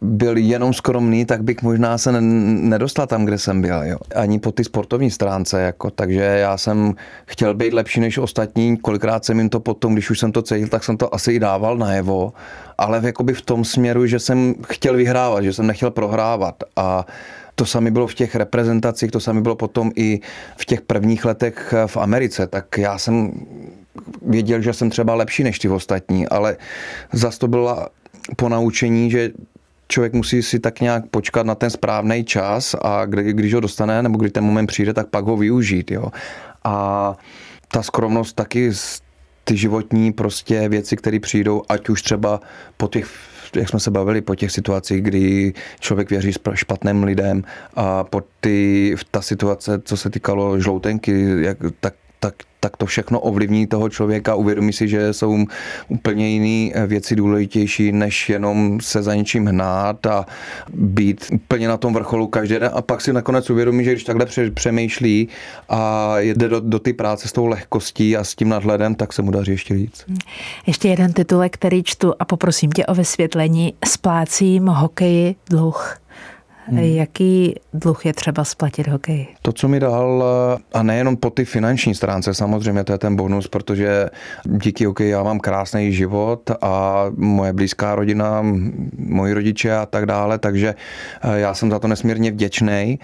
byl 0.00 0.36
jenom 0.36 0.74
skromný, 0.74 1.24
tak 1.24 1.42
bych 1.42 1.62
možná 1.62 1.98
se 1.98 2.20
nedostal 2.20 3.06
tam, 3.06 3.24
kde 3.24 3.38
jsem 3.38 3.62
byl. 3.62 3.82
Jo. 3.82 3.98
Ani 4.14 4.38
po 4.38 4.52
ty 4.52 4.64
sportovní 4.64 5.10
stránce. 5.10 5.62
Jako. 5.62 5.90
Takže 5.90 6.22
já 6.22 6.56
jsem 6.56 6.94
chtěl 7.26 7.54
být 7.54 7.72
lepší 7.72 8.00
než 8.00 8.18
ostatní. 8.18 8.76
Kolikrát 8.76 9.24
jsem 9.24 9.38
jim 9.38 9.48
to 9.48 9.60
potom, 9.60 9.92
když 9.92 10.10
už 10.10 10.18
jsem 10.18 10.32
to 10.32 10.42
cítil, 10.42 10.68
tak 10.68 10.84
jsem 10.84 10.96
to 10.96 11.14
asi 11.14 11.32
i 11.32 11.38
dával 11.38 11.78
najevo. 11.78 12.32
Ale 12.78 13.00
jakoby 13.04 13.34
v 13.34 13.42
tom 13.42 13.64
směru, 13.64 14.06
že 14.06 14.18
jsem 14.18 14.54
chtěl 14.66 14.96
vyhrávat, 14.96 15.44
že 15.44 15.52
jsem 15.52 15.66
nechtěl 15.66 15.90
prohrávat. 15.90 16.54
A 16.76 17.06
to 17.54 17.66
sami 17.66 17.90
bylo 17.90 18.06
v 18.06 18.14
těch 18.14 18.34
reprezentacích, 18.34 19.10
to 19.10 19.20
sami 19.20 19.40
bylo 19.40 19.56
potom 19.56 19.90
i 19.96 20.20
v 20.56 20.64
těch 20.64 20.80
prvních 20.80 21.24
letech 21.24 21.74
v 21.86 21.96
Americe. 21.96 22.46
Tak 22.46 22.78
já 22.78 22.98
jsem 22.98 23.32
věděl, 24.22 24.62
že 24.62 24.72
jsem 24.72 24.90
třeba 24.90 25.14
lepší 25.14 25.44
než 25.44 25.58
ty 25.58 25.68
ostatní, 25.68 26.28
ale 26.28 26.56
zase 27.12 27.38
to 27.38 27.48
byla 27.48 27.88
po 28.36 28.48
naučení, 28.48 29.10
že 29.10 29.30
člověk 29.88 30.12
musí 30.12 30.42
si 30.42 30.58
tak 30.58 30.80
nějak 30.80 31.06
počkat 31.06 31.46
na 31.46 31.54
ten 31.54 31.70
správný 31.70 32.24
čas 32.24 32.74
a 32.82 33.04
kdy, 33.04 33.32
když 33.32 33.54
ho 33.54 33.60
dostane, 33.60 34.02
nebo 34.02 34.18
kdy 34.18 34.30
ten 34.30 34.44
moment 34.44 34.66
přijde, 34.66 34.94
tak 34.94 35.08
pak 35.08 35.24
ho 35.24 35.36
využít. 35.36 35.90
Jo. 35.90 36.06
A 36.64 37.16
ta 37.68 37.82
skromnost 37.82 38.36
taky 38.36 38.72
ty 39.44 39.56
životní 39.56 40.12
prostě 40.12 40.68
věci, 40.68 40.96
které 40.96 41.20
přijdou, 41.20 41.62
ať 41.68 41.88
už 41.88 42.02
třeba 42.02 42.40
po 42.76 42.88
těch 42.88 43.10
jak 43.56 43.68
jsme 43.68 43.80
se 43.80 43.90
bavili, 43.90 44.20
po 44.20 44.34
těch 44.34 44.52
situacích, 44.52 45.02
kdy 45.02 45.52
člověk 45.80 46.10
věří 46.10 46.32
špatným 46.54 47.04
lidem 47.04 47.44
a 47.74 48.04
po 48.04 48.22
ty, 48.40 48.94
ta 49.10 49.22
situace, 49.22 49.82
co 49.84 49.96
se 49.96 50.10
týkalo 50.10 50.60
žloutenky, 50.60 51.26
jak, 51.40 51.58
tak 51.80 51.94
tak, 52.20 52.34
tak 52.66 52.76
to 52.76 52.86
všechno 52.86 53.20
ovlivní 53.20 53.66
toho 53.66 53.88
člověka, 53.88 54.34
uvědomí 54.34 54.72
si, 54.72 54.88
že 54.88 55.12
jsou 55.12 55.46
úplně 55.88 56.28
jiné 56.28 56.86
věci 56.86 57.16
důležitější, 57.16 57.92
než 57.92 58.28
jenom 58.28 58.80
se 58.80 59.02
za 59.02 59.14
něčím 59.14 59.46
hnát 59.46 60.06
a 60.06 60.26
být 60.74 61.24
úplně 61.32 61.68
na 61.68 61.76
tom 61.76 61.94
vrcholu 61.94 62.26
každý 62.26 62.54
den 62.54 62.70
a 62.74 62.82
pak 62.82 63.00
si 63.00 63.12
nakonec 63.12 63.50
uvědomí, 63.50 63.84
že 63.84 63.92
když 63.92 64.04
takhle 64.04 64.26
přemýšlí 64.54 65.28
a 65.68 66.14
jde 66.18 66.48
do, 66.48 66.60
do 66.60 66.78
ty 66.78 66.92
práce 66.92 67.28
s 67.28 67.32
tou 67.32 67.46
lehkostí 67.46 68.16
a 68.16 68.24
s 68.24 68.34
tím 68.34 68.48
nadhledem, 68.48 68.94
tak 68.94 69.12
se 69.12 69.22
mu 69.22 69.30
daří 69.30 69.50
ještě 69.50 69.74
víc. 69.74 70.04
Ještě 70.66 70.88
jeden 70.88 71.12
titulek, 71.12 71.54
který 71.54 71.82
čtu 71.82 72.14
a 72.18 72.24
poprosím 72.24 72.70
tě 72.72 72.86
o 72.86 72.94
vysvětlení. 72.94 73.74
Splácím 73.84 74.66
hokeji 74.66 75.34
dluh. 75.50 75.96
Hmm. 76.68 76.78
Jaký 76.78 77.54
dluh 77.74 78.06
je 78.06 78.12
třeba 78.12 78.44
splatit 78.44 78.88
hokej? 78.88 79.26
To, 79.42 79.52
co 79.52 79.68
mi 79.68 79.80
dal, 79.80 80.24
a 80.72 80.82
nejenom 80.82 81.16
po 81.16 81.30
ty 81.30 81.44
finanční 81.44 81.94
stránce, 81.94 82.34
samozřejmě 82.34 82.84
to 82.84 82.92
je 82.92 82.98
ten 82.98 83.16
bonus, 83.16 83.48
protože 83.48 84.10
díky 84.44 84.84
hokeji 84.84 85.10
já 85.10 85.22
mám 85.22 85.40
krásný 85.40 85.92
život 85.92 86.50
a 86.60 87.04
moje 87.16 87.52
blízká 87.52 87.94
rodina, 87.94 88.42
moji 88.98 89.32
rodiče 89.32 89.76
a 89.76 89.86
tak 89.86 90.06
dále, 90.06 90.38
takže 90.38 90.74
eh, 91.22 91.38
já 91.38 91.54
jsem 91.54 91.70
za 91.70 91.78
to 91.78 91.88
nesmírně 91.88 92.30
vděčný 92.30 92.98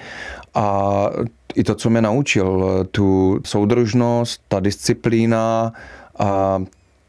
a 0.55 1.07
i 1.55 1.65
to, 1.65 1.75
co 1.75 1.91
mě 1.91 2.03
naučil, 2.03 2.87
tu 2.91 3.41
soudržnost, 3.45 4.43
ta 4.49 4.61
disciplína 4.61 5.73
a 6.19 6.59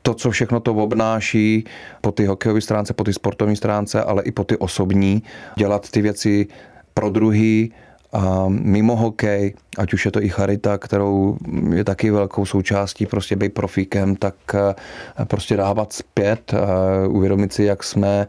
to, 0.03 0.13
co 0.13 0.31
všechno 0.31 0.59
to 0.59 0.73
obnáší 0.73 1.63
po 2.01 2.11
ty 2.11 2.25
hokejové 2.25 2.61
stránce, 2.61 2.93
po 2.93 3.03
ty 3.03 3.13
sportovní 3.13 3.55
stránce, 3.55 4.03
ale 4.03 4.23
i 4.23 4.31
po 4.31 4.43
ty 4.43 4.57
osobní, 4.57 5.23
dělat 5.55 5.89
ty 5.89 6.01
věci 6.01 6.47
pro 6.93 7.09
druhý, 7.09 7.73
a 8.13 8.45
mimo 8.47 8.95
hokej, 8.95 9.53
ať 9.77 9.93
už 9.93 10.05
je 10.05 10.11
to 10.11 10.21
i 10.23 10.29
charita, 10.29 10.77
kterou 10.77 11.37
je 11.73 11.83
taky 11.83 12.11
velkou 12.11 12.45
součástí 12.45 13.05
prostě 13.05 13.35
být 13.35 13.53
profíkem, 13.53 14.15
tak 14.15 14.35
eh, 14.53 14.75
prostě 15.25 15.57
dávat 15.57 15.93
zpět, 15.93 16.53
uvědomit 17.07 17.53
si, 17.53 17.63
jak 17.63 17.83
jsme, 17.83 18.27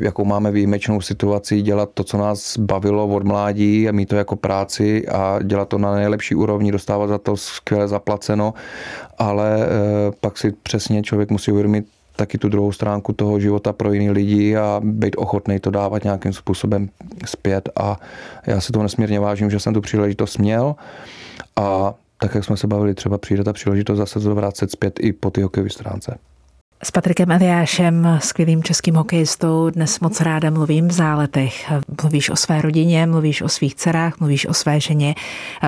jakou 0.00 0.24
máme 0.24 0.50
výjimečnou 0.50 1.00
situaci, 1.00 1.62
dělat 1.62 1.90
to, 1.94 2.04
co 2.04 2.18
nás 2.18 2.58
bavilo 2.58 3.08
od 3.08 3.24
mládí 3.24 3.88
a 3.88 3.92
mít 3.92 4.06
to 4.06 4.16
jako 4.16 4.36
práci 4.36 5.08
a 5.08 5.38
dělat 5.42 5.68
to 5.68 5.78
na 5.78 5.94
nejlepší 5.94 6.34
úrovni, 6.34 6.72
dostávat 6.72 7.06
za 7.06 7.18
to 7.18 7.36
skvěle 7.36 7.88
zaplaceno, 7.88 8.54
ale 9.18 9.58
eh, 9.60 9.68
pak 10.20 10.38
si 10.38 10.52
přesně 10.52 11.02
člověk 11.02 11.30
musí 11.30 11.52
uvědomit, 11.52 11.86
taky 12.16 12.38
tu 12.38 12.48
druhou 12.48 12.72
stránku 12.72 13.12
toho 13.12 13.40
života 13.40 13.72
pro 13.72 13.92
jiný 13.92 14.10
lidi 14.10 14.56
a 14.56 14.80
být 14.84 15.16
ochotný 15.16 15.60
to 15.60 15.70
dávat 15.70 16.04
nějakým 16.04 16.32
způsobem 16.32 16.88
zpět 17.24 17.68
a 17.76 17.96
já 18.46 18.60
se 18.60 18.72
toho 18.72 18.82
nesmírně 18.82 19.20
vážím, 19.20 19.50
že 19.50 19.60
jsem 19.60 19.74
tu 19.74 19.80
příležitost 19.80 20.38
měl 20.38 20.74
a 21.56 21.94
tak, 22.18 22.34
jak 22.34 22.44
jsme 22.44 22.56
se 22.56 22.66
bavili, 22.66 22.94
třeba 22.94 23.18
přijde 23.18 23.44
ta 23.44 23.52
příležitost 23.52 23.98
zase 23.98 24.20
to 24.20 24.34
vrátit 24.34 24.70
zpět 24.70 25.00
i 25.00 25.12
po 25.12 25.30
ty 25.30 25.42
hokejové 25.42 25.70
stránce. 25.70 26.18
S 26.82 26.90
Patrikem 26.90 27.30
Eliášem, 27.30 28.18
skvělým 28.22 28.62
českým 28.62 28.94
hokejistou, 28.94 29.70
dnes 29.70 30.00
moc 30.00 30.20
ráda 30.20 30.50
mluvím 30.50 30.88
v 30.88 30.92
záletech. 30.92 31.72
Mluvíš 32.02 32.30
o 32.30 32.36
své 32.36 32.62
rodině, 32.62 33.06
mluvíš 33.06 33.42
o 33.42 33.48
svých 33.48 33.74
dcerách, 33.74 34.20
mluvíš 34.20 34.46
o 34.46 34.54
své 34.54 34.80
ženě. 34.80 35.14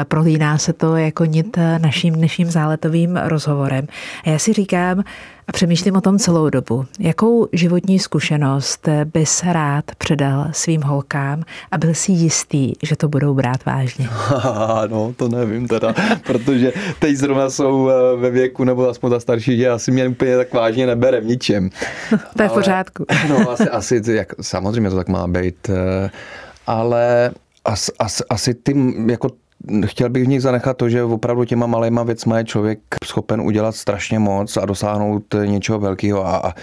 Prolíná 0.08 0.58
se 0.58 0.72
to 0.72 0.96
jako 0.96 1.24
nit 1.24 1.58
naším 1.78 2.14
dnešním 2.14 2.50
záletovým 2.50 3.16
rozhovorem. 3.16 3.86
A 4.24 4.28
já 4.30 4.38
si 4.38 4.52
říkám, 4.52 5.04
a 5.48 5.52
přemýšlím 5.52 5.96
o 5.96 6.00
tom 6.00 6.18
celou 6.18 6.50
dobu. 6.50 6.86
Jakou 6.98 7.48
životní 7.52 7.98
zkušenost 7.98 8.88
bys 9.14 9.42
rád 9.42 9.84
předal 9.98 10.48
svým 10.52 10.82
holkám 10.82 11.42
a 11.70 11.78
byl 11.78 11.94
si 11.94 12.12
jistý, 12.12 12.72
že 12.82 12.96
to 12.96 13.08
budou 13.08 13.34
brát 13.34 13.64
vážně? 13.64 14.08
no, 14.88 15.14
to 15.16 15.28
nevím 15.28 15.68
teda, 15.68 15.94
protože 16.26 16.72
teď 16.98 17.16
zrovna 17.16 17.50
jsou 17.50 17.90
eh, 17.90 18.16
ve 18.16 18.30
věku, 18.30 18.64
nebo 18.64 18.88
aspoň 18.88 19.10
ta 19.10 19.20
starší, 19.20 19.58
že 19.58 19.70
asi 19.70 19.90
mě 19.90 20.08
úplně 20.08 20.36
tak 20.36 20.54
vážně 20.54 20.86
nebere 20.86 21.20
v 21.20 21.26
ničem. 21.26 21.70
to 22.36 22.42
je 22.42 22.48
v 22.48 22.52
pořádku. 22.52 23.04
no, 23.28 23.50
asi, 23.50 23.68
asi 23.68 24.02
jak, 24.06 24.32
samozřejmě 24.40 24.90
to 24.90 24.96
tak 24.96 25.08
má 25.08 25.26
být, 25.26 25.70
eh, 25.70 26.10
ale 26.66 27.30
as, 27.64 27.90
as, 27.98 28.22
asi 28.30 28.54
ty 28.54 28.74
jako 29.06 29.28
chtěl 29.86 30.10
bych 30.10 30.24
v 30.24 30.28
nich 30.28 30.42
zanechat 30.42 30.76
to, 30.76 30.88
že 30.88 31.02
opravdu 31.02 31.44
těma 31.44 31.66
malýma 31.66 32.02
věcma 32.02 32.38
je 32.38 32.44
člověk 32.44 32.78
schopen 33.04 33.40
udělat 33.40 33.76
strašně 33.76 34.18
moc 34.18 34.56
a 34.56 34.66
dosáhnout 34.66 35.34
něčeho 35.44 35.78
velkého 35.78 36.26
a, 36.26 36.36
a 36.36 36.54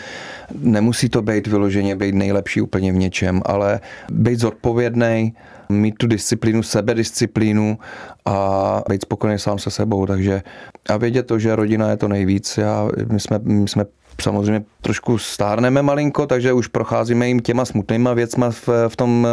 nemusí 0.60 1.10
to 1.10 1.22
být 1.22 1.48
vyloženě 1.48 1.96
být 1.96 2.16
nejlepší 2.16 2.62
úplně 2.62 2.92
v 2.92 2.96
něčem, 2.96 3.42
ale 3.46 3.80
být 4.12 4.40
zodpovědný, 4.40 5.34
mít 5.70 5.96
tu 5.98 6.08
disciplínu, 6.08 6.64
sebedisciplínu 6.64 7.78
a 8.26 8.82
být 8.90 9.02
spokojený 9.02 9.40
sám 9.40 9.60
se 9.60 9.72
sebou. 9.72 10.06
Takže 10.06 10.44
a 10.90 10.98
vědět 10.98 11.24
to, 11.24 11.40
že 11.40 11.56
rodina 11.56 11.90
je 11.90 11.98
to 11.98 12.08
nejvíc. 12.08 12.58
Já, 12.58 12.90
my, 13.12 13.20
jsme, 13.20 13.40
my 13.44 13.68
jsme 13.68 13.86
samozřejmě 14.22 14.64
trošku 14.82 15.18
stárneme 15.18 15.82
malinko, 15.82 16.26
takže 16.26 16.54
už 16.54 16.68
procházíme 16.68 17.28
jim 17.28 17.40
těma 17.40 17.66
smutnýma 17.66 18.14
věcma 18.14 18.52
v, 18.52 18.70
v, 18.88 18.96
tom, 18.96 19.28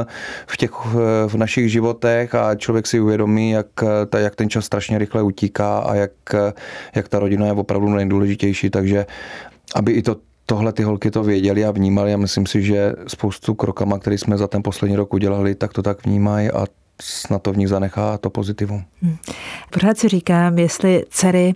v 0.46 0.56
těch 0.56 0.70
v 1.26 1.34
našich 1.34 1.72
životech 1.72 2.34
a 2.34 2.54
člověk 2.54 2.86
si 2.86 3.00
uvědomí, 3.00 3.50
jak, 3.50 3.66
ta, 4.08 4.18
jak 4.18 4.34
ten 4.34 4.50
čas 4.50 4.64
strašně 4.64 4.98
rychle 4.98 5.22
utíká 5.22 5.78
a 5.78 5.94
jak, 5.94 6.12
jak 6.94 7.08
ta 7.08 7.18
rodina 7.18 7.46
je 7.46 7.52
opravdu 7.52 7.88
nejdůležitější, 7.88 8.70
takže 8.70 9.06
aby 9.74 9.92
i 9.92 10.02
to 10.02 10.16
tohle 10.46 10.72
ty 10.72 10.82
holky 10.82 11.10
to 11.10 11.22
věděli 11.22 11.64
a 11.64 11.70
vnímali 11.70 12.14
a 12.14 12.16
myslím 12.16 12.46
si, 12.46 12.62
že 12.62 12.92
spoustu 13.06 13.54
krokama, 13.54 13.98
které 13.98 14.18
jsme 14.18 14.38
za 14.38 14.48
ten 14.48 14.62
poslední 14.62 14.96
rok 14.96 15.14
udělali, 15.14 15.54
tak 15.54 15.72
to 15.72 15.82
tak 15.82 16.06
vnímají 16.06 16.50
a 16.50 16.66
snad 17.02 17.42
to 17.42 17.52
v 17.52 17.56
nich 17.56 17.68
zanechá 17.68 18.18
to 18.18 18.30
pozitivum. 18.30 18.84
Hmm. 19.02 19.16
Pořád 19.70 19.98
si 19.98 20.08
říkám, 20.08 20.58
jestli 20.58 21.04
dcery 21.10 21.54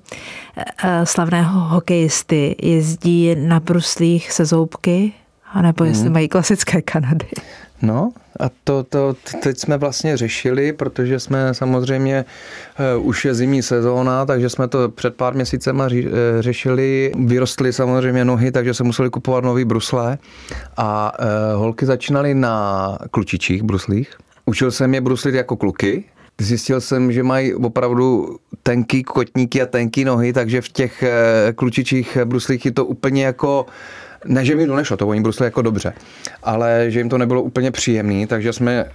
eh, 0.57 1.07
slavného 1.07 1.61
hokejisty 1.61 2.57
jezdí 2.63 3.35
na 3.35 3.61
bruslích 3.61 4.33
se 4.33 4.45
zoubky, 4.45 5.13
anebo 5.53 5.85
jestli 5.85 6.05
hmm. 6.05 6.13
mají 6.13 6.29
klasické 6.29 6.83
Kanady. 6.83 7.27
No 7.83 8.13
a 8.41 8.51
to, 8.65 8.83
to 8.83 9.17
teď 9.43 9.59
jsme 9.59 9.79
vlastně 9.79 10.17
řešili, 10.17 10.73
protože 10.73 11.21
jsme 11.21 11.55
samozřejmě, 11.55 12.25
uh, 12.97 13.07
už 13.07 13.25
je 13.25 13.35
zimní 13.35 13.63
sezóna, 13.63 14.27
takže 14.27 14.49
jsme 14.49 14.69
to 14.69 14.89
před 14.89 15.15
pár 15.15 15.35
měsícema 15.35 15.89
ří, 15.89 16.07
uh, 16.07 16.13
řešili. 16.41 17.13
Vyrostly 17.19 17.73
samozřejmě 17.73 18.25
nohy, 18.25 18.53
takže 18.53 18.75
se 18.75 18.85
museli 18.85 19.11
kupovat 19.11 19.45
nový 19.45 19.65
brusle 19.65 20.19
a 20.77 21.13
uh, 21.19 21.61
holky 21.61 21.87
začínaly 21.87 22.35
na 22.35 22.99
klučičích 23.11 23.63
bruslích. 23.63 24.11
Učil 24.47 24.71
jsem 24.71 24.95
je 24.95 25.01
bruslit 25.01 25.35
jako 25.35 25.57
kluky, 25.57 26.05
Zjistil 26.41 26.81
jsem, 26.81 27.13
že 27.13 27.23
mají 27.23 27.55
opravdu 27.55 28.37
tenký 28.63 29.03
kotníky 29.03 29.63
a 29.63 29.67
tenký 29.67 30.05
nohy, 30.05 30.33
takže 30.33 30.61
v 30.61 30.69
těch 30.69 31.05
klučičích 31.55 32.19
bruslích 32.25 32.65
je 32.65 32.73
to 32.73 32.85
úplně 32.85 33.25
jako 33.25 33.67
ne, 34.25 34.45
že 34.45 34.57
mi 34.57 34.67
to 34.67 34.77
nešlo, 34.77 34.97
to 34.97 35.09
oni 35.09 35.21
brusli 35.21 35.45
jako 35.45 35.63
dobře, 35.63 35.93
ale 36.43 36.87
že 36.89 37.01
jim 37.01 37.09
to 37.09 37.19
nebylo 37.19 37.43
úplně 37.43 37.71
příjemný, 37.71 38.27
takže 38.27 38.53
jsme 38.53 38.87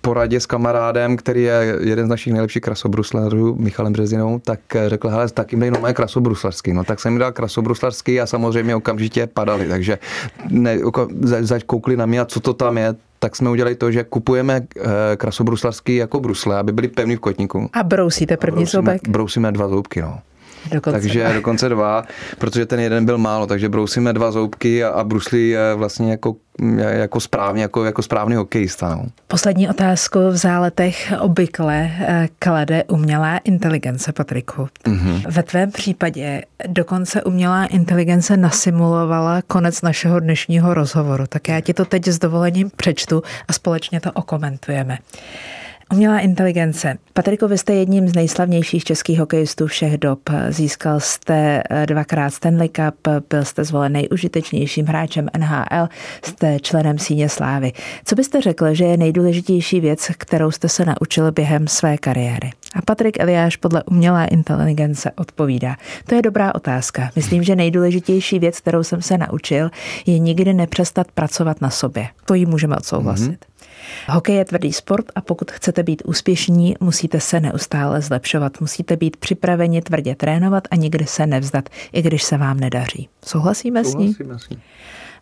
poradě 0.00 0.40
s 0.40 0.46
kamarádem, 0.46 1.16
který 1.16 1.42
je 1.42 1.76
jeden 1.80 2.06
z 2.06 2.08
našich 2.08 2.32
nejlepších 2.32 2.62
krasobruslerů, 2.62 3.56
Michalem 3.58 3.92
Březinou, 3.92 4.38
tak 4.38 4.60
řekl, 4.86 5.08
hele, 5.08 5.28
tak 5.28 5.52
jim 5.52 5.60
dej 5.60 5.70
nové 5.70 5.94
krasobruslarský. 5.94 6.72
No 6.72 6.84
tak 6.84 7.00
jsem 7.00 7.12
jim 7.12 7.18
dal 7.18 7.32
krasobruslarský 7.32 8.20
a 8.20 8.26
samozřejmě 8.26 8.76
okamžitě 8.76 9.26
padali, 9.26 9.68
takže 9.68 9.98
ne, 10.48 10.78
zač 11.40 11.62
koukli 11.62 11.96
na 11.96 12.06
mě 12.06 12.20
a 12.20 12.24
co 12.24 12.40
to 12.40 12.54
tam 12.54 12.78
je, 12.78 12.94
tak 13.18 13.36
jsme 13.36 13.50
udělali 13.50 13.74
to, 13.74 13.90
že 13.90 14.04
kupujeme 14.04 14.60
eh, 14.76 14.82
krasobruslarský 15.16 15.96
jako 15.96 16.20
brusle, 16.20 16.58
aby 16.58 16.72
byly 16.72 16.88
pevný 16.88 17.16
v 17.16 17.20
kotníku. 17.20 17.70
A 17.72 17.82
brousíte 17.82 18.36
první 18.36 18.66
zoubek? 18.66 19.08
Brousíme 19.08 19.52
dva 19.52 19.68
zoubky, 19.68 20.02
no. 20.02 20.20
Dokonce 20.72 21.00
takže 21.00 21.32
dokonce 21.34 21.68
dva, 21.68 22.04
protože 22.38 22.66
ten 22.66 22.80
jeden 22.80 23.04
byl 23.04 23.18
málo, 23.18 23.46
takže 23.46 23.68
brousíme 23.68 24.12
dva 24.12 24.30
zoubky 24.30 24.84
a, 24.84 24.88
a 24.88 25.04
bruslí 25.04 25.54
vlastně 25.74 26.10
jako, 26.10 26.36
jako 26.78 27.20
správně, 27.20 27.62
jako, 27.62 27.84
jako 27.84 28.02
správný 28.02 28.36
hokejista. 28.36 28.94
No. 28.94 29.04
Poslední 29.28 29.68
otázku 29.68 30.18
v 30.28 30.36
záletech 30.36 31.12
obvykle 31.20 31.90
eh, 31.98 32.28
klade 32.38 32.84
umělá 32.84 33.38
inteligence, 33.38 34.12
Patriku. 34.12 34.68
Mm-hmm. 34.84 35.22
Ve 35.28 35.42
tvém 35.42 35.70
případě 35.70 36.42
dokonce 36.66 37.22
umělá 37.22 37.64
inteligence 37.64 38.36
nasimulovala 38.36 39.42
konec 39.42 39.82
našeho 39.82 40.20
dnešního 40.20 40.74
rozhovoru, 40.74 41.24
tak 41.28 41.48
já 41.48 41.60
ti 41.60 41.74
to 41.74 41.84
teď 41.84 42.08
s 42.08 42.18
dovolením 42.18 42.70
přečtu 42.76 43.22
a 43.48 43.52
společně 43.52 44.00
to 44.00 44.12
okomentujeme. 44.12 44.98
Umělá 45.92 46.18
inteligence. 46.18 46.98
Patriku, 47.12 47.48
vy 47.48 47.58
jste 47.58 47.74
jedním 47.74 48.08
z 48.08 48.14
nejslavnějších 48.14 48.84
českých 48.84 49.18
hokejistů 49.18 49.66
všech 49.66 49.98
dob. 49.98 50.20
Získal 50.48 51.00
jste 51.00 51.62
eh, 51.70 51.86
dvakrát 51.86 52.30
Stanley 52.30 52.68
Cup, 52.68 53.08
byl 53.30 53.44
jste 53.44 53.64
zvolen 53.64 53.92
nejužitečnějším 53.92 54.86
hráčem 54.86 55.28
NHL, 55.38 55.88
jste 56.24 56.60
členem 56.60 56.98
síně 56.98 57.28
slávy. 57.28 57.72
Co 58.04 58.14
byste 58.14 58.40
řekl, 58.40 58.74
že 58.74 58.84
je 58.84 58.96
nejdůležitější 58.96 59.80
věc, 59.80 60.10
kterou 60.18 60.50
jste 60.50 60.68
se 60.68 60.84
naučil 60.84 61.32
během 61.32 61.68
své 61.68 61.98
kariéry? 61.98 62.50
A 62.74 62.82
Patrik 62.82 63.20
Eliáš 63.20 63.56
podle 63.56 63.82
umělé 63.82 64.26
inteligence 64.26 65.10
odpovídá. 65.16 65.76
To 66.06 66.14
je 66.14 66.22
dobrá 66.22 66.54
otázka. 66.54 67.10
Myslím, 67.16 67.42
že 67.42 67.56
nejdůležitější 67.56 68.38
věc, 68.38 68.60
kterou 68.60 68.82
jsem 68.82 69.02
se 69.02 69.18
naučil, 69.18 69.70
je 70.06 70.18
nikdy 70.18 70.54
nepřestat 70.54 71.12
pracovat 71.12 71.60
na 71.60 71.70
sobě. 71.70 72.08
To 72.24 72.34
jí 72.34 72.46
můžeme 72.46 72.76
odsouhlasit. 72.76 73.30
Mm-hmm. 73.30 73.47
Hokej 74.08 74.36
je 74.36 74.44
tvrdý 74.44 74.72
sport 74.72 75.06
a 75.14 75.20
pokud 75.20 75.50
chcete 75.50 75.82
být 75.82 76.02
úspěšní, 76.04 76.74
musíte 76.80 77.20
se 77.20 77.40
neustále 77.40 78.02
zlepšovat. 78.02 78.60
Musíte 78.60 78.96
být 78.96 79.16
připraveni 79.16 79.82
tvrdě 79.82 80.14
trénovat 80.14 80.68
a 80.70 80.76
nikdy 80.76 81.06
se 81.06 81.26
nevzdat, 81.26 81.68
i 81.92 82.02
když 82.02 82.22
se 82.22 82.36
vám 82.36 82.60
nedaří. 82.60 83.08
Souhlasíme, 83.24 83.84
Souhlasíme 83.84 84.38
s 84.38 84.38
ní? 84.38 84.38
S 84.38 84.48
ní. 84.50 84.58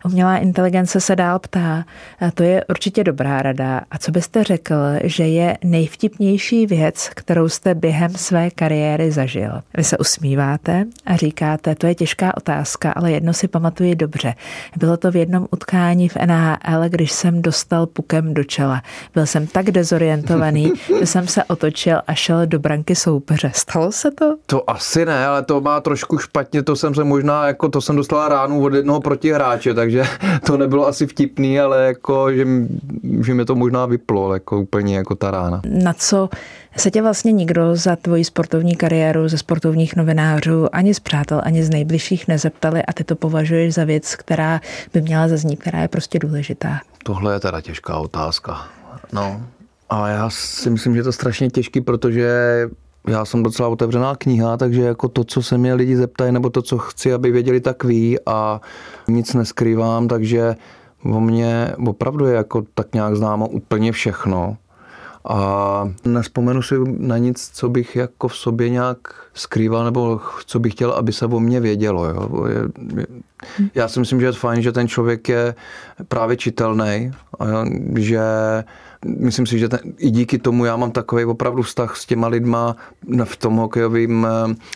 Umělá 0.05 0.37
inteligence 0.37 1.01
se 1.01 1.15
dál 1.15 1.39
ptá, 1.39 1.85
a 2.19 2.31
to 2.31 2.43
je 2.43 2.65
určitě 2.69 3.03
dobrá 3.03 3.41
rada. 3.41 3.81
A 3.91 3.97
co 3.97 4.11
byste 4.11 4.43
řekl, 4.43 4.75
že 5.03 5.23
je 5.23 5.57
nejvtipnější 5.63 6.65
věc, 6.65 7.09
kterou 7.15 7.49
jste 7.49 7.75
během 7.75 8.15
své 8.15 8.49
kariéry 8.49 9.11
zažil? 9.11 9.51
Vy 9.77 9.83
se 9.83 9.97
usmíváte 9.97 10.85
a 11.05 11.15
říkáte, 11.15 11.75
to 11.75 11.87
je 11.87 11.95
těžká 11.95 12.37
otázka, 12.37 12.91
ale 12.91 13.11
jedno 13.11 13.33
si 13.33 13.47
pamatuji 13.47 13.95
dobře. 13.95 14.33
Bylo 14.77 14.97
to 14.97 15.11
v 15.11 15.15
jednom 15.15 15.47
utkání 15.51 16.09
v 16.09 16.15
NHL, 16.25 16.89
když 16.89 17.11
jsem 17.11 17.41
dostal 17.41 17.85
pukem 17.85 18.33
do 18.33 18.43
čela. 18.43 18.81
Byl 19.13 19.25
jsem 19.25 19.47
tak 19.47 19.71
dezorientovaný, 19.71 20.73
že 20.99 21.05
jsem 21.05 21.27
se 21.27 21.43
otočil 21.43 22.01
a 22.07 22.13
šel 22.13 22.45
do 22.45 22.59
branky 22.59 22.95
soupeře. 22.95 23.51
Stalo 23.53 23.91
se 23.91 24.11
to? 24.11 24.35
To 24.45 24.69
asi 24.69 25.05
ne, 25.05 25.25
ale 25.25 25.43
to 25.43 25.61
má 25.61 25.81
trošku 25.81 26.17
špatně, 26.17 26.63
to 26.63 26.75
jsem 26.75 26.95
se 26.95 27.03
možná, 27.03 27.47
jako 27.47 27.69
to 27.69 27.81
jsem 27.81 27.95
dostala 27.95 28.29
ránu 28.29 28.63
od 28.63 28.73
jednoho 28.73 29.01
protihráče, 29.01 29.73
tak 29.73 29.91
takže 29.97 30.11
to 30.45 30.57
nebylo 30.57 30.87
asi 30.87 31.07
vtipný, 31.07 31.59
ale 31.59 31.85
jako, 31.85 32.31
že, 32.31 32.47
že 33.21 33.33
mi 33.33 33.45
to 33.45 33.55
možná 33.55 33.85
vyplo 33.85 34.33
jako 34.33 34.59
úplně 34.59 34.95
jako 34.95 35.15
ta 35.15 35.31
rána. 35.31 35.61
Na 35.65 35.93
co 35.93 36.29
se 36.77 36.91
tě 36.91 37.01
vlastně 37.01 37.31
nikdo 37.31 37.75
za 37.75 37.95
tvoji 37.95 38.23
sportovní 38.25 38.75
kariéru 38.75 39.27
ze 39.27 39.37
sportovních 39.37 39.95
novinářů 39.95 40.75
ani 40.75 40.93
z 40.93 40.99
přátel, 40.99 41.41
ani 41.43 41.63
z 41.63 41.69
nejbližších 41.69 42.27
nezeptali 42.27 42.83
a 42.83 42.93
ty 42.93 43.03
to 43.03 43.15
považuješ 43.15 43.73
za 43.73 43.83
věc, 43.83 44.15
která 44.15 44.61
by 44.93 45.01
měla 45.01 45.27
zaznít, 45.27 45.59
která 45.59 45.81
je 45.81 45.87
prostě 45.87 46.19
důležitá? 46.19 46.79
Tohle 47.03 47.33
je 47.33 47.39
teda 47.39 47.61
těžká 47.61 47.97
otázka. 47.97 48.67
No, 49.13 49.41
a 49.89 50.07
já 50.07 50.29
si 50.29 50.69
myslím, 50.69 50.93
že 50.93 50.99
je 50.99 51.03
to 51.03 51.11
strašně 51.11 51.49
těžký, 51.49 51.81
protože 51.81 52.61
já 53.07 53.25
jsem 53.25 53.43
docela 53.43 53.69
otevřená 53.69 54.15
kniha, 54.15 54.57
takže 54.57 54.81
jako 54.81 55.07
to, 55.07 55.23
co 55.23 55.43
se 55.43 55.57
mě 55.57 55.73
lidi 55.73 55.97
zeptají, 55.97 56.31
nebo 56.31 56.49
to, 56.49 56.61
co 56.61 56.77
chci, 56.77 57.13
aby 57.13 57.31
věděli, 57.31 57.59
tak 57.59 57.83
ví 57.83 58.17
a 58.25 58.61
nic 59.07 59.33
neskrývám, 59.33 60.07
takže 60.07 60.55
o 61.03 61.19
mě 61.19 61.71
opravdu 61.87 62.25
je 62.25 62.35
jako 62.35 62.63
tak 62.73 62.93
nějak 62.93 63.15
známo 63.15 63.47
úplně 63.47 63.91
všechno. 63.91 64.57
A 65.29 65.89
nespomenu 66.05 66.61
si 66.61 66.75
na 66.97 67.17
nic, 67.17 67.49
co 67.53 67.69
bych 67.69 67.95
jako 67.95 68.27
v 68.27 68.35
sobě 68.35 68.69
nějak 68.69 68.97
skrýval, 69.33 69.85
nebo 69.85 70.19
co 70.45 70.59
bych 70.59 70.73
chtěl, 70.73 70.91
aby 70.91 71.13
se 71.13 71.25
o 71.25 71.39
mě 71.39 71.59
vědělo. 71.59 72.05
Jo. 72.05 72.29
Já 73.75 73.87
si 73.87 73.99
myslím, 73.99 74.19
že 74.19 74.25
je 74.25 74.31
fajn, 74.31 74.61
že 74.61 74.71
ten 74.71 74.87
člověk 74.87 75.29
je 75.29 75.55
právě 76.07 76.37
čitelný, 76.37 77.11
že 77.95 78.21
myslím 79.05 79.45
si, 79.45 79.59
že 79.59 79.69
ten, 79.69 79.79
i 79.97 80.09
díky 80.09 80.37
tomu 80.37 80.65
já 80.65 80.75
mám 80.75 80.91
takový 80.91 81.25
opravdu 81.25 81.61
vztah 81.61 81.97
s 81.97 82.05
těma 82.05 82.27
lidma 82.27 82.75
v 83.23 83.37
tom 83.37 83.55
hokejovém, 83.55 84.27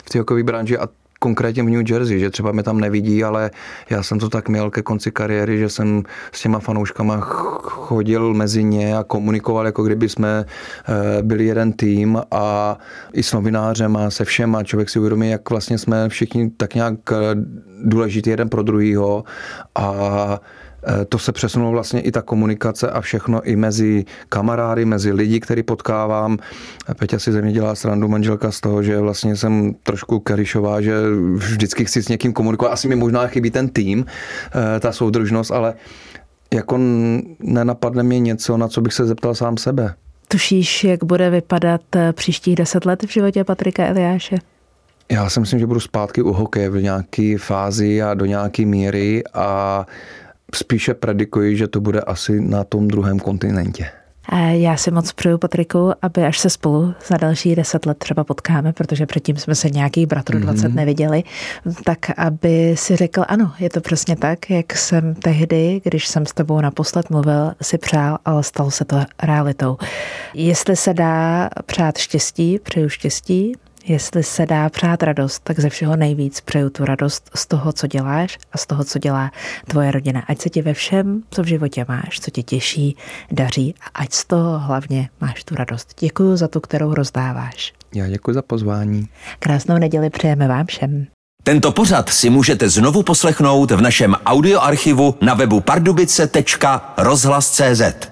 v 0.05 0.09
té 0.09 0.19
hokejové 0.19 0.43
branži 0.43 0.77
a 0.77 0.87
konkrétně 1.21 1.63
v 1.63 1.69
New 1.69 1.91
Jersey, 1.91 2.19
že 2.19 2.29
třeba 2.29 2.51
mě 2.51 2.63
tam 2.63 2.79
nevidí, 2.79 3.23
ale 3.23 3.51
já 3.89 4.03
jsem 4.03 4.19
to 4.19 4.29
tak 4.29 4.49
měl 4.49 4.71
ke 4.71 4.81
konci 4.81 5.11
kariéry, 5.11 5.57
že 5.57 5.69
jsem 5.69 6.03
s 6.31 6.41
těma 6.41 6.59
fanouškama 6.59 7.19
chodil 7.21 8.33
mezi 8.33 8.63
ně 8.63 8.97
a 8.97 9.03
komunikoval, 9.03 9.65
jako 9.65 9.83
kdyby 9.83 10.09
jsme 10.09 10.45
eh, 10.45 11.21
byli 11.21 11.45
jeden 11.45 11.73
tým 11.73 12.21
a 12.31 12.77
i 13.13 13.23
s 13.23 13.33
novinářem 13.33 13.97
a 13.97 14.09
se 14.09 14.25
všem 14.25 14.55
a 14.55 14.63
člověk 14.63 14.89
si 14.89 14.99
uvědomí, 14.99 15.29
jak 15.29 15.49
vlastně 15.49 15.77
jsme 15.77 16.09
všichni 16.09 16.49
tak 16.49 16.75
nějak 16.75 16.95
eh, 17.11 17.15
důležitý 17.83 18.29
jeden 18.29 18.49
pro 18.49 18.63
druhýho 18.63 19.23
a 19.75 19.93
Eh, 20.33 20.60
to 21.09 21.19
se 21.19 21.31
přesunulo 21.31 21.71
vlastně 21.71 22.01
i 22.01 22.11
ta 22.11 22.21
komunikace 22.21 22.89
a 22.89 23.01
všechno 23.01 23.41
i 23.41 23.55
mezi 23.55 24.05
kamarády, 24.29 24.85
mezi 24.85 25.11
lidi, 25.13 25.39
který 25.39 25.63
potkávám. 25.63 26.37
Peťa 26.99 27.19
si 27.19 27.31
ze 27.31 27.41
mě 27.41 27.51
dělá 27.51 27.75
srandu 27.75 28.07
manželka 28.07 28.51
z 28.51 28.59
toho, 28.59 28.83
že 28.83 28.99
vlastně 28.99 29.35
jsem 29.35 29.73
trošku 29.83 30.19
karišová, 30.19 30.81
že 30.81 30.93
vždycky 31.35 31.85
chci 31.85 32.03
s 32.03 32.07
někým 32.07 32.33
komunikovat. 32.33 32.71
Asi 32.71 32.87
mi 32.87 32.95
možná 32.95 33.27
chybí 33.27 33.51
ten 33.51 33.69
tým, 33.69 34.05
eh, 34.05 34.79
ta 34.79 34.91
soudržnost, 34.91 35.51
ale 35.51 35.73
jako 36.53 36.79
nenapadne 37.39 38.03
mě 38.03 38.19
něco, 38.19 38.57
na 38.57 38.67
co 38.67 38.81
bych 38.81 38.93
se 38.93 39.05
zeptal 39.05 39.35
sám 39.35 39.57
sebe. 39.57 39.93
Tušíš, 40.27 40.83
jak 40.83 41.03
bude 41.03 41.29
vypadat 41.29 41.81
eh, 41.95 42.13
příštích 42.13 42.55
deset 42.55 42.85
let 42.85 43.03
v 43.03 43.11
životě 43.11 43.43
Patrika 43.43 43.85
Eliáše? 43.85 44.35
Já 45.11 45.29
si 45.29 45.39
myslím, 45.39 45.59
že 45.59 45.67
budu 45.67 45.79
zpátky 45.79 46.21
u 46.21 46.31
hokeje 46.31 46.69
v 46.69 46.81
nějaké 46.81 47.35
fázi 47.37 48.01
a 48.01 48.13
do 48.13 48.25
nějaké 48.25 48.65
míry 48.65 49.23
a 49.33 49.85
spíše 50.55 50.93
predikuji, 50.93 51.57
že 51.57 51.67
to 51.67 51.81
bude 51.81 52.01
asi 52.01 52.41
na 52.41 52.63
tom 52.63 52.87
druhém 52.87 53.19
kontinentě. 53.19 53.85
Já 54.51 54.77
si 54.77 54.91
moc 54.91 55.13
přeju, 55.13 55.37
Patriku, 55.37 55.91
aby 56.01 56.23
až 56.25 56.39
se 56.39 56.49
spolu 56.49 56.93
za 57.07 57.17
další 57.17 57.55
deset 57.55 57.85
let 57.85 57.97
třeba 57.97 58.23
potkáme, 58.23 58.73
protože 58.73 59.05
předtím 59.05 59.37
jsme 59.37 59.55
se 59.55 59.69
nějakých 59.69 60.07
bratrů 60.07 60.39
mm-hmm. 60.39 60.43
20 60.43 60.73
neviděli, 60.73 61.23
tak 61.83 62.19
aby 62.19 62.75
si 62.77 62.95
řekl, 62.95 63.23
ano, 63.27 63.51
je 63.59 63.69
to 63.69 63.81
přesně 63.81 64.15
tak, 64.15 64.49
jak 64.49 64.77
jsem 64.77 65.15
tehdy, 65.15 65.81
když 65.83 66.07
jsem 66.07 66.25
s 66.25 66.33
tebou 66.33 66.61
naposled 66.61 67.09
mluvil, 67.09 67.51
si 67.61 67.77
přál, 67.77 68.17
ale 68.25 68.43
stalo 68.43 68.71
se 68.71 68.85
to 68.85 68.97
realitou. 69.23 69.77
Jestli 70.33 70.75
se 70.75 70.93
dá 70.93 71.49
přát 71.65 71.97
štěstí, 71.97 72.59
přeju 72.63 72.89
štěstí, 72.89 73.53
Jestli 73.85 74.23
se 74.23 74.45
dá 74.45 74.69
přát 74.69 75.03
radost, 75.03 75.39
tak 75.43 75.59
ze 75.59 75.69
všeho 75.69 75.95
nejvíc 75.95 76.41
přeju 76.41 76.69
tu 76.69 76.85
radost 76.85 77.31
z 77.35 77.47
toho, 77.47 77.73
co 77.73 77.87
děláš 77.87 78.37
a 78.51 78.57
z 78.57 78.65
toho, 78.65 78.83
co 78.83 78.99
dělá 78.99 79.31
tvoje 79.67 79.91
rodina. 79.91 80.23
Ať 80.27 80.41
se 80.41 80.49
ti 80.49 80.61
ve 80.61 80.73
všem, 80.73 81.23
co 81.31 81.43
v 81.43 81.45
životě 81.45 81.85
máš, 81.87 82.19
co 82.19 82.31
tě 82.31 82.43
těší, 82.43 82.97
daří 83.31 83.75
a 83.81 83.85
ať 84.01 84.13
z 84.13 84.25
toho 84.25 84.59
hlavně 84.59 85.09
máš 85.21 85.43
tu 85.43 85.55
radost. 85.55 85.93
Děkuji 85.99 86.37
za 86.37 86.47
tu, 86.47 86.59
kterou 86.59 86.93
rozdáváš. 86.93 87.73
Já 87.95 88.07
děkuji 88.07 88.33
za 88.33 88.41
pozvání. 88.41 89.07
Krásnou 89.39 89.77
neděli 89.77 90.09
přejeme 90.09 90.47
vám 90.47 90.65
všem. 90.65 91.07
Tento 91.43 91.71
pořad 91.71 92.09
si 92.09 92.29
můžete 92.29 92.69
znovu 92.69 93.03
poslechnout 93.03 93.71
v 93.71 93.81
našem 93.81 94.15
audioarchivu 94.25 95.15
na 95.21 95.33
webu 95.33 95.61
pardubice.rozhlas.cz. 95.61 98.11